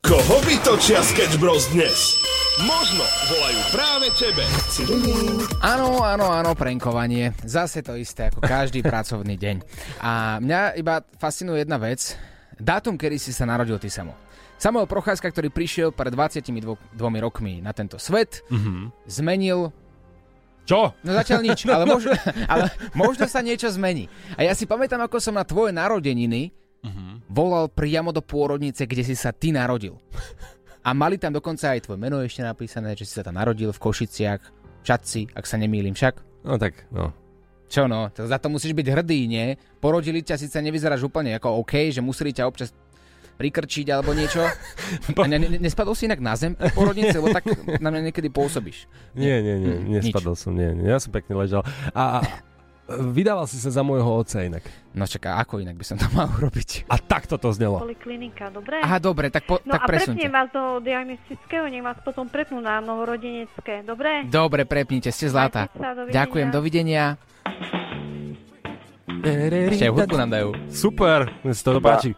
Koho 0.00 0.38
vytočia 0.46 1.02
Sketch 1.02 1.36
Bros 1.42 1.66
dnes? 1.74 2.14
Možno 2.66 3.06
volajú 3.30 3.60
práve 3.70 4.06
tebe. 4.18 4.42
Áno, 5.62 6.02
áno, 6.02 6.26
áno, 6.34 6.58
prenkovanie. 6.58 7.30
Zase 7.46 7.86
to 7.86 7.94
isté 7.94 8.34
ako 8.34 8.42
každý 8.42 8.82
pracovný 8.82 9.38
deň. 9.38 9.56
A 10.02 10.42
mňa 10.42 10.74
iba 10.74 11.06
fascinuje 11.22 11.62
jedna 11.62 11.78
vec. 11.78 12.18
Dátum, 12.58 12.98
kedy 12.98 13.14
si 13.22 13.30
sa 13.30 13.46
narodil 13.46 13.78
ty 13.78 13.86
samo. 13.86 14.27
Samuel 14.58 14.90
Procházka, 14.90 15.30
ktorý 15.30 15.54
prišiel 15.54 15.94
pred 15.94 16.10
22 16.10 16.74
dvomi 16.98 17.18
rokmi 17.22 17.52
na 17.62 17.70
tento 17.70 17.94
svet, 17.96 18.42
mm-hmm. 18.50 19.06
zmenil 19.06 19.70
Čo? 20.66 20.92
No 21.00 21.10
zatiaľ 21.14 21.40
nič, 21.46 21.64
ale 21.70 21.86
možno, 21.94 22.12
ale 22.50 22.68
možno 22.92 23.24
sa 23.30 23.38
niečo 23.40 23.70
zmení. 23.70 24.10
A 24.34 24.42
ja 24.42 24.52
si 24.58 24.66
pamätám, 24.66 24.98
ako 25.06 25.22
som 25.22 25.38
na 25.38 25.46
tvoje 25.46 25.70
narodeniny 25.70 26.52
volal 27.28 27.68
priamo 27.68 28.10
do 28.10 28.24
pôrodnice, 28.24 28.88
kde 28.88 29.04
si 29.04 29.14
sa 29.14 29.30
ty 29.30 29.52
narodil. 29.52 30.00
A 30.82 30.96
mali 30.96 31.20
tam 31.20 31.36
dokonca 31.36 31.76
aj 31.76 31.84
tvoje 31.84 32.00
meno 32.00 32.18
ešte 32.24 32.40
napísané, 32.40 32.96
že 32.96 33.04
si 33.04 33.12
sa 33.12 33.22
tam 33.22 33.36
narodil 33.36 33.68
v 33.70 33.78
Košiciach, 33.78 34.40
v 34.42 34.82
Čadci, 34.82 35.28
ak 35.36 35.44
sa 35.44 35.60
nemýlim 35.60 35.92
však. 35.92 36.46
No 36.48 36.56
tak, 36.56 36.88
no. 36.88 37.12
Čo 37.68 37.84
no, 37.84 38.08
za 38.08 38.40
to 38.40 38.48
musíš 38.48 38.72
byť 38.72 38.86
hrdý, 38.88 39.28
nie? 39.28 39.52
Porodili 39.76 40.24
ťa, 40.24 40.40
síce 40.40 40.56
nevyzeráš 40.64 41.04
úplne 41.04 41.36
ako 41.36 41.60
OK, 41.60 41.92
že 41.92 42.00
museli 42.00 42.32
ťa 42.32 42.48
občas 42.48 42.72
prikrčiť 43.38 43.86
alebo 43.88 44.10
niečo. 44.12 44.42
A 45.22 45.26
ne, 45.30 45.38
ne, 45.38 45.62
nespadol 45.62 45.94
si 45.94 46.10
inak 46.10 46.18
na 46.18 46.34
zem 46.34 46.58
porodnici, 46.74 47.14
lebo 47.14 47.30
tak 47.30 47.46
na 47.78 47.88
mňa 47.88 48.10
niekedy 48.10 48.28
pôsobíš. 48.28 48.90
Nie, 49.14 49.38
nie, 49.38 49.56
nie, 49.56 50.02
nespadol 50.02 50.34
som, 50.34 50.52
nie, 50.52 50.74
nie, 50.74 50.90
ja 50.90 50.98
som 50.98 51.14
pekne 51.14 51.38
ležal. 51.38 51.62
A, 51.94 52.18
a 52.18 52.26
vydával 52.88 53.44
si 53.44 53.60
sa 53.60 53.68
za 53.68 53.84
môjho 53.84 54.08
otca 54.08 54.40
inak. 54.42 54.64
No 54.96 55.04
čaká, 55.04 55.36
ako 55.38 55.60
inak 55.60 55.76
by 55.76 55.84
som 55.84 56.00
to 56.00 56.08
mal 56.16 56.26
urobiť? 56.26 56.88
A 56.88 56.98
takto 56.98 57.38
to 57.38 57.52
znelo. 57.52 57.78
Poliklinika, 57.78 58.48
dobre? 58.50 58.80
Aha, 58.82 58.98
dobre, 58.98 59.28
tak, 59.30 59.44
po, 59.46 59.60
No 59.62 59.76
tak 59.76 59.84
a 59.84 59.86
presunte. 59.86 60.26
vás 60.26 60.48
do 60.50 60.82
diagnostického, 60.82 61.68
nech 61.70 61.84
vás 61.84 62.00
potom 62.02 62.26
prepnú 62.26 62.58
na 62.58 62.82
novorodenecké, 62.82 63.86
dobre? 63.86 64.26
Dobre, 64.26 64.64
prepnite, 64.64 65.14
ste 65.14 65.30
zlatá. 65.30 65.70
Ďakujem, 66.10 66.48
dovidenia. 66.50 67.14
Ešte 69.18 69.84
aj 69.88 69.92
hudbu 69.92 70.14
nám 70.16 70.30
dajú. 70.30 70.48
Super, 70.70 71.28
mne 71.42 71.52
sa 71.52 71.62
to 71.64 71.80
páči. 71.80 72.10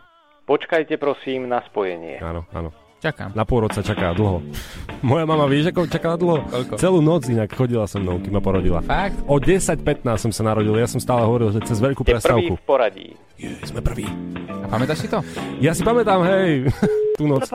Počkajte 0.51 0.99
prosím 0.99 1.47
na 1.47 1.63
spojenie. 1.63 2.19
Áno, 2.19 2.43
áno. 2.51 2.75
Čakám. 2.99 3.31
Na 3.39 3.47
pôrod 3.47 3.71
sa 3.71 3.87
čaká 3.87 4.11
dlho. 4.11 4.43
Moja 5.07 5.23
mama, 5.23 5.47
vieš, 5.47 5.71
ako 5.71 5.87
čakala 5.87 6.19
dlho? 6.19 6.43
Koľko? 6.43 6.75
Celú 6.75 6.99
noc 6.99 7.31
inak 7.31 7.55
chodila 7.55 7.87
so 7.87 8.03
mnou, 8.03 8.19
kým 8.19 8.35
ma 8.35 8.43
porodila. 8.43 8.83
Fakt? 8.83 9.15
O 9.31 9.39
10.15 9.39 10.03
som 10.19 10.33
sa 10.35 10.43
narodil, 10.43 10.75
ja 10.75 10.91
som 10.91 10.99
stále 10.99 11.23
hovoril, 11.23 11.55
že 11.55 11.63
cez 11.63 11.79
veľkú 11.79 12.03
Ste 12.03 12.19
prvý 12.19 12.19
prestávku. 12.19 12.55
v 12.59 12.65
poradí. 12.67 13.09
Je, 13.41 13.57
sme 13.65 13.81
prví. 13.81 14.05
A 14.53 14.69
pamätáš 14.69 15.01
si 15.01 15.09
to? 15.09 15.25
Ja 15.65 15.73
si 15.73 15.81
pamätám, 15.81 16.21
hej, 16.29 16.69
tú 17.17 17.25
noc. 17.25 17.49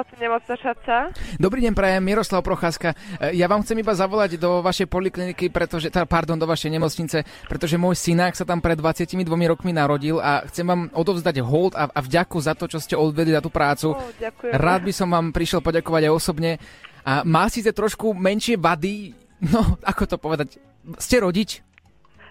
Dobrý 1.38 1.62
deň, 1.62 1.78
prajem, 1.78 2.02
Miroslav 2.02 2.42
Procházka. 2.42 2.98
E, 3.22 3.38
Ja 3.38 3.46
vám 3.46 3.62
chcem 3.62 3.78
iba 3.86 3.94
zavolať 3.94 4.42
do 4.42 4.66
vašej 4.66 4.90
polikliniky, 4.90 5.54
pretože, 5.54 5.94
pardon, 6.10 6.42
do 6.42 6.50
vašej 6.50 6.74
nemocnice, 6.74 7.22
pretože 7.46 7.78
môj 7.78 8.02
synák 8.02 8.34
sa 8.34 8.50
tam 8.50 8.66
pred 8.66 8.82
22 8.82 9.30
rokmi 9.46 9.78
narodil 9.78 10.18
a 10.18 10.42
chcem 10.50 10.66
vám 10.66 10.90
odovzdať 10.90 11.46
hold 11.46 11.78
a, 11.78 11.86
a 11.86 12.00
vďaku 12.02 12.38
za 12.42 12.58
to, 12.58 12.66
čo 12.66 12.82
ste 12.82 12.98
odvedli 12.98 13.38
za 13.38 13.46
tú 13.46 13.54
prácu. 13.54 13.94
Ó, 13.94 14.02
ďakujem. 14.18 14.58
Rád 14.58 14.82
by 14.90 14.94
som 14.98 15.14
vám 15.14 15.30
prišiel 15.30 15.62
poďakovať 15.62 16.10
aj 16.10 16.14
osobne. 16.18 16.58
A 17.06 17.22
má 17.22 17.46
síce 17.54 17.70
trošku 17.70 18.18
menšie 18.18 18.58
vady, 18.58 19.14
no, 19.54 19.78
ako 19.86 20.02
to 20.10 20.18
povedať, 20.18 20.58
ste 20.98 21.22
rodič? 21.22 21.65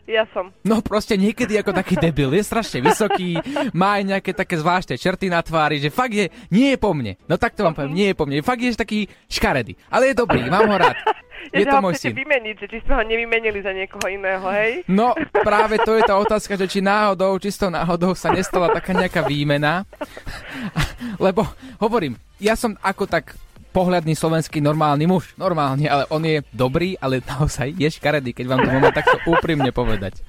Ja 0.04 0.28
som. 0.36 0.52
No 0.68 0.84
proste 0.84 1.16
niekedy 1.16 1.56
ako 1.56 1.72
taký 1.72 1.96
debil, 1.96 2.28
je 2.36 2.44
strašne 2.44 2.84
vysoký, 2.84 3.40
má 3.72 3.96
aj 3.96 4.04
nejaké 4.04 4.30
také 4.36 4.60
zvláštne 4.60 5.00
črty 5.00 5.32
na 5.32 5.40
tvári, 5.40 5.80
že 5.80 5.88
fakt 5.88 6.12
je, 6.12 6.28
nie 6.52 6.76
je 6.76 6.78
po 6.78 6.92
mne. 6.92 7.16
No 7.24 7.40
tak 7.40 7.56
to 7.56 7.64
vám 7.64 7.72
poviem, 7.72 7.96
nie 7.96 8.08
je 8.12 8.16
po 8.16 8.28
mne, 8.28 8.44
fakt 8.44 8.60
je 8.60 8.76
taký 8.76 9.08
škaredý. 9.32 9.72
Ale 9.88 10.12
je 10.12 10.14
dobrý, 10.20 10.44
mám 10.52 10.68
ho 10.68 10.76
rád. 10.76 10.96
Je 11.52 11.60
že 11.60 11.68
to 11.68 11.76
môj 11.84 11.94
syn. 12.00 12.16
vymeniť, 12.16 12.56
že 12.56 12.66
či 12.72 12.78
sme 12.88 12.94
ho 12.96 13.04
nevymenili 13.04 13.60
za 13.60 13.76
niekoho 13.76 14.08
iného, 14.08 14.46
hej? 14.48 14.80
No 14.88 15.12
práve 15.48 15.76
to 15.84 15.92
je 15.92 16.00
tá 16.00 16.16
otázka, 16.16 16.56
že 16.56 16.64
či 16.64 16.80
náhodou, 16.80 17.36
čisto 17.36 17.68
náhodou 17.68 18.16
sa 18.16 18.32
nestala 18.32 18.72
taká 18.72 18.96
nejaká 18.96 19.20
výmena. 19.28 19.84
Lebo 21.24 21.44
hovorím, 21.76 22.16
ja 22.40 22.56
som 22.56 22.72
ako 22.80 23.04
tak 23.04 23.36
pohľadný 23.74 24.14
slovenský 24.14 24.62
normálny 24.62 25.10
muž. 25.10 25.34
Normálne, 25.34 25.90
ale 25.90 26.06
on 26.14 26.22
je 26.22 26.46
dobrý, 26.54 26.94
ale 27.02 27.18
naozaj 27.26 27.74
je 27.74 27.90
škaredý, 27.90 28.30
keď 28.30 28.46
vám 28.54 28.60
to 28.62 28.70
môžem 28.70 28.94
takto 28.94 29.18
úprimne 29.26 29.74
povedať. 29.74 30.22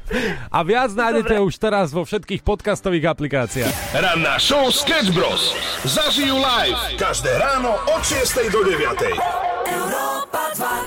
A 0.50 0.66
viac 0.66 0.90
nájdete 0.98 1.38
už 1.38 1.54
teraz 1.62 1.94
vo 1.94 2.02
všetkých 2.02 2.42
podcastových 2.42 3.14
aplikáciách. 3.14 3.94
Ranná 3.94 4.42
show 4.42 4.74
Sketch 4.74 5.14
Bros. 5.14 5.54
Zažijú 5.86 6.42
live 6.42 6.98
každé 6.98 7.30
ráno 7.38 7.78
od 7.86 8.02
6 8.02 8.50
do 8.50 8.66
9. 8.66 9.46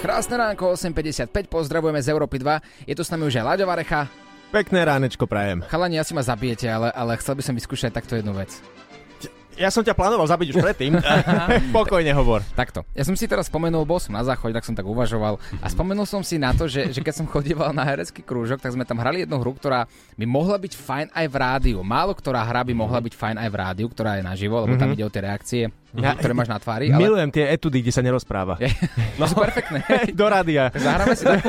Krásne 0.03 0.35
ránko, 0.40 0.75
8.55, 0.75 1.31
pozdravujeme 1.47 2.03
z 2.03 2.11
Európy 2.11 2.42
2. 2.42 2.90
Je 2.90 2.94
tu 2.99 3.07
s 3.07 3.11
nami 3.14 3.31
už 3.31 3.38
aj 3.38 3.44
Láďo 3.55 3.66
Varecha. 3.71 4.11
Pekné 4.49 4.81
ránečko 4.81 5.29
prajem. 5.29 5.61
Chalani, 5.68 6.01
asi 6.01 6.16
ma 6.16 6.25
zabijete, 6.25 6.73
ale, 6.73 6.88
ale 6.88 7.21
chcel 7.21 7.37
by 7.37 7.42
som 7.44 7.55
vyskúšať 7.55 7.92
takto 7.92 8.16
jednu 8.16 8.33
vec. 8.33 8.64
Ja 9.59 9.68
som 9.68 9.83
ťa 9.83 9.92
plánoval 9.92 10.25
zabiť 10.25 10.49
už 10.51 10.59
predtým. 10.61 10.92
Pokojne 11.75 12.11
hovor. 12.12 12.47
Takto. 12.53 12.87
Ja 12.92 13.03
som 13.03 13.12
si 13.12 13.27
teraz 13.27 13.47
spomenul, 13.47 13.83
bol 13.83 13.99
som 13.99 14.11
na 14.11 14.23
záchode, 14.23 14.53
tak 14.53 14.62
som 14.62 14.73
tak 14.73 14.85
uvažoval 14.85 15.37
a 15.59 15.66
spomenul 15.66 16.05
som 16.05 16.23
si 16.23 16.37
na 16.37 16.51
to, 16.51 16.64
že, 16.64 16.88
že 16.88 17.01
keď 17.01 17.14
som 17.14 17.27
chodieval 17.27 17.71
na 17.71 17.83
herecký 17.83 18.21
krúžok, 18.21 18.59
tak 18.59 18.71
sme 18.71 18.83
tam 18.83 18.97
hrali 18.97 19.23
jednu 19.23 19.37
hru, 19.37 19.53
ktorá 19.53 19.85
by 20.14 20.25
mohla 20.25 20.57
byť 20.57 20.73
fajn 20.73 21.07
aj 21.11 21.27
v 21.27 21.37
rádiu. 21.37 21.79
Málo 21.81 22.11
ktorá 22.11 22.40
hra 22.40 22.62
by 22.62 22.73
mohla 22.73 22.99
byť 22.99 23.12
fajn 23.12 23.37
aj 23.37 23.49
v 23.49 23.57
rádiu, 23.57 23.87
ktorá 23.87 24.14
je 24.14 24.23
naživo, 24.23 24.57
lebo 24.61 24.75
tam 24.75 24.88
Mhm. 24.88 24.94
ide 24.94 25.05
o 25.05 25.11
tie 25.11 25.23
reakcie, 25.23 25.62
Ja- 25.92 26.14
ktoré 26.14 26.33
máš 26.33 26.47
na 26.47 26.57
tvári. 26.57 26.88
Ale... 26.88 27.01
Milujem 27.01 27.29
tie 27.29 27.49
etudy, 27.49 27.81
kde 27.81 27.90
sa 27.90 28.01
nerozpráva. 28.01 28.57
No, 29.16 29.25
sú 29.25 29.35
perfektné. 29.35 29.83
Do 30.18 30.27
rádia. 30.27 30.70
Zahráme 30.70 31.12
si 31.12 31.24
takú. 31.24 31.49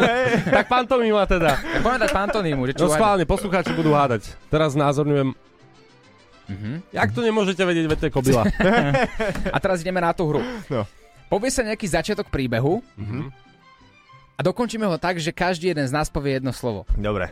tak 0.49 0.65
pantomima 0.65 1.23
teda. 1.23 1.55
Tak 1.55 1.79
poďme 1.79 1.99
dať 2.01 2.11
pantonímu, 2.11 2.61
že 2.65 2.73
čo 2.75 2.85
No 2.85 2.91
schválne, 2.91 3.23
poslucháči 3.23 3.71
budú 3.71 3.91
hádať. 3.91 4.33
Teraz 4.47 4.73
znázorňujem. 4.73 5.48
Mhm. 6.49 6.81
Jak 6.89 7.13
to 7.13 7.21
nemôžete 7.21 7.61
vedieť, 7.61 7.85
veď 7.85 7.97
to 7.97 8.07
je 8.09 8.13
kobila. 8.13 8.43
A 9.55 9.57
teraz 9.57 9.79
ideme 9.79 10.01
na 10.01 10.11
tú 10.11 10.25
hru. 10.25 10.41
No. 10.67 10.83
Povie 11.29 11.53
sa 11.53 11.61
nejaký 11.61 11.85
začiatok 11.85 12.27
príbehu 12.27 12.81
Mhm. 12.97 13.29
a 14.33 14.39
dokončíme 14.41 14.83
ho 14.83 14.97
tak, 14.97 15.19
že 15.19 15.29
každý 15.29 15.69
jeden 15.69 15.85
z 15.85 15.93
nás 15.93 16.09
povie 16.09 16.41
jedno 16.41 16.49
slovo. 16.49 16.89
Dobre. 16.95 17.29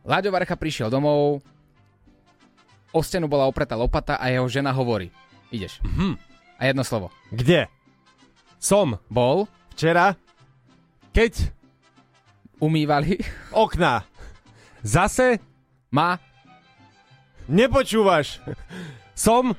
Láďo 0.00 0.32
Varecha 0.32 0.56
prišiel 0.56 0.88
domov, 0.88 1.44
o 2.90 3.00
stenu 3.04 3.28
bola 3.28 3.44
opretá 3.44 3.76
lopata 3.76 4.16
a 4.16 4.32
jeho 4.32 4.48
žena 4.48 4.72
hovorí. 4.72 5.12
Ideš. 5.52 5.84
Mhm. 5.84 6.16
A 6.56 6.62
jedno 6.64 6.80
slovo. 6.80 7.12
Kde? 7.28 7.68
Som. 8.56 8.96
Bol. 9.08 9.44
Včera? 9.72 10.12
Keď? 11.12 11.32
Umývali. 12.56 13.16
Okná. 13.52 14.04
Zase? 14.80 15.40
Má. 15.90 16.20
Nepočúvaš. 17.50 18.38
Som? 19.12 19.52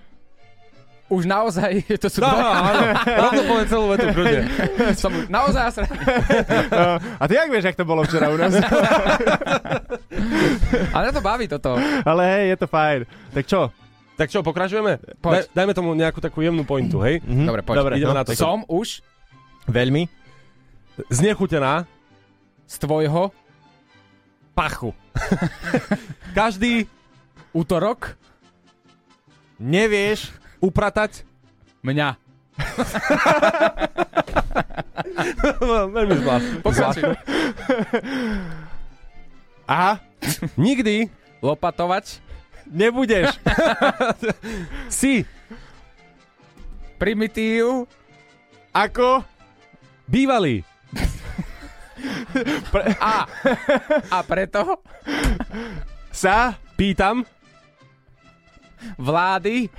Už 1.11 1.27
naozaj, 1.27 1.83
to 2.03 2.07
sú 2.07 2.23
dva. 2.23 2.71
áno, 2.71 2.81
rovno 3.27 3.41
povedz 3.51 3.67
celú 3.67 3.85
vetu, 3.91 4.07
kľudne. 4.15 4.41
Som 5.01 5.11
už 5.11 5.27
naozaj. 5.27 5.83
No, 6.71 6.95
a 7.19 7.23
ty 7.27 7.33
jak 7.35 7.51
vieš, 7.51 7.67
jak 7.67 7.75
to 7.75 7.83
bolo 7.83 8.07
včera 8.07 8.31
u 8.31 8.39
nás? 8.39 8.55
Ale 10.95 11.01
mňa 11.03 11.13
to 11.13 11.19
baví 11.19 11.45
toto. 11.51 11.75
Ale 12.07 12.21
hej, 12.31 12.55
je 12.55 12.57
to 12.63 12.67
fajn. 12.71 12.99
Tak 13.35 13.43
čo? 13.43 13.61
Tak 14.15 14.31
čo, 14.31 14.39
pokračujeme? 14.39 15.19
Poď. 15.19 15.33
Daj, 15.35 15.43
dajme 15.51 15.73
tomu 15.75 15.91
nejakú 15.99 16.23
takú 16.23 16.39
jemnú 16.39 16.63
pointu, 16.63 17.03
hej? 17.03 17.19
Mhm. 17.27 17.43
Dobre, 17.43 17.61
poď. 17.67 17.75
Dobre, 17.75 17.93
ideme 17.99 18.15
no, 18.15 18.19
na 18.21 18.23
to. 18.23 18.31
Som 18.31 18.63
už 18.71 19.03
Veľmi. 19.69 20.09
Znechutená 21.09 21.85
z 22.65 22.75
tvojho 22.81 23.31
pachu. 24.53 24.93
Každý 26.37 26.87
útorok 27.51 28.15
Nevieš. 29.61 30.33
upratať 30.57 31.21
mňa. 31.85 32.17
Veľmi. 35.95 36.17
Pokračuj. 36.65 37.13
Aha. 39.69 40.01
Nikdy 40.57 41.09
Lopatovať 41.41 42.21
Nebudeš. 42.71 43.35
si 45.01 45.25
primitív 47.01 47.89
Ako? 48.71 49.25
bývalý 50.07 50.63
a, 52.99 53.29
a 54.09 54.17
preto 54.25 54.81
Sa? 56.11 56.57
pýtam 56.73 57.21
vlády 58.97 59.69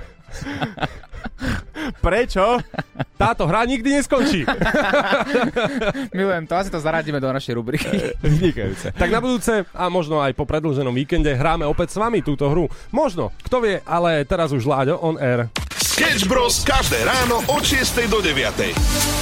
Prečo? 2.01 2.59
táto 3.19 3.47
hra 3.47 3.63
nikdy 3.67 4.03
neskončí. 4.03 4.43
Milujem 6.17 6.47
to, 6.47 6.55
asi 6.59 6.71
to 6.71 6.83
zaradíme 6.83 7.23
do 7.23 7.31
našej 7.31 7.55
rubriky. 7.55 7.91
Vynikajúce. 8.23 8.91
Tak 8.95 9.11
na 9.11 9.23
budúce 9.23 9.63
a 9.71 9.87
možno 9.87 10.19
aj 10.19 10.35
po 10.35 10.43
predlženom 10.43 10.95
víkende 10.95 11.31
hráme 11.35 11.63
opäť 11.67 11.95
s 11.95 12.01
vami 12.03 12.23
túto 12.23 12.51
hru. 12.51 12.67
Možno, 12.91 13.31
kto 13.47 13.63
vie, 13.63 13.79
ale 13.87 14.27
teraz 14.27 14.51
už 14.51 14.67
Láďo 14.67 14.99
on 14.99 15.19
air. 15.23 15.47
Sketch 15.79 16.27
Bros. 16.27 16.67
každé 16.67 16.99
ráno 17.07 17.43
od 17.47 17.63
6 17.63 18.11
do 18.11 18.19
9. 18.19 19.22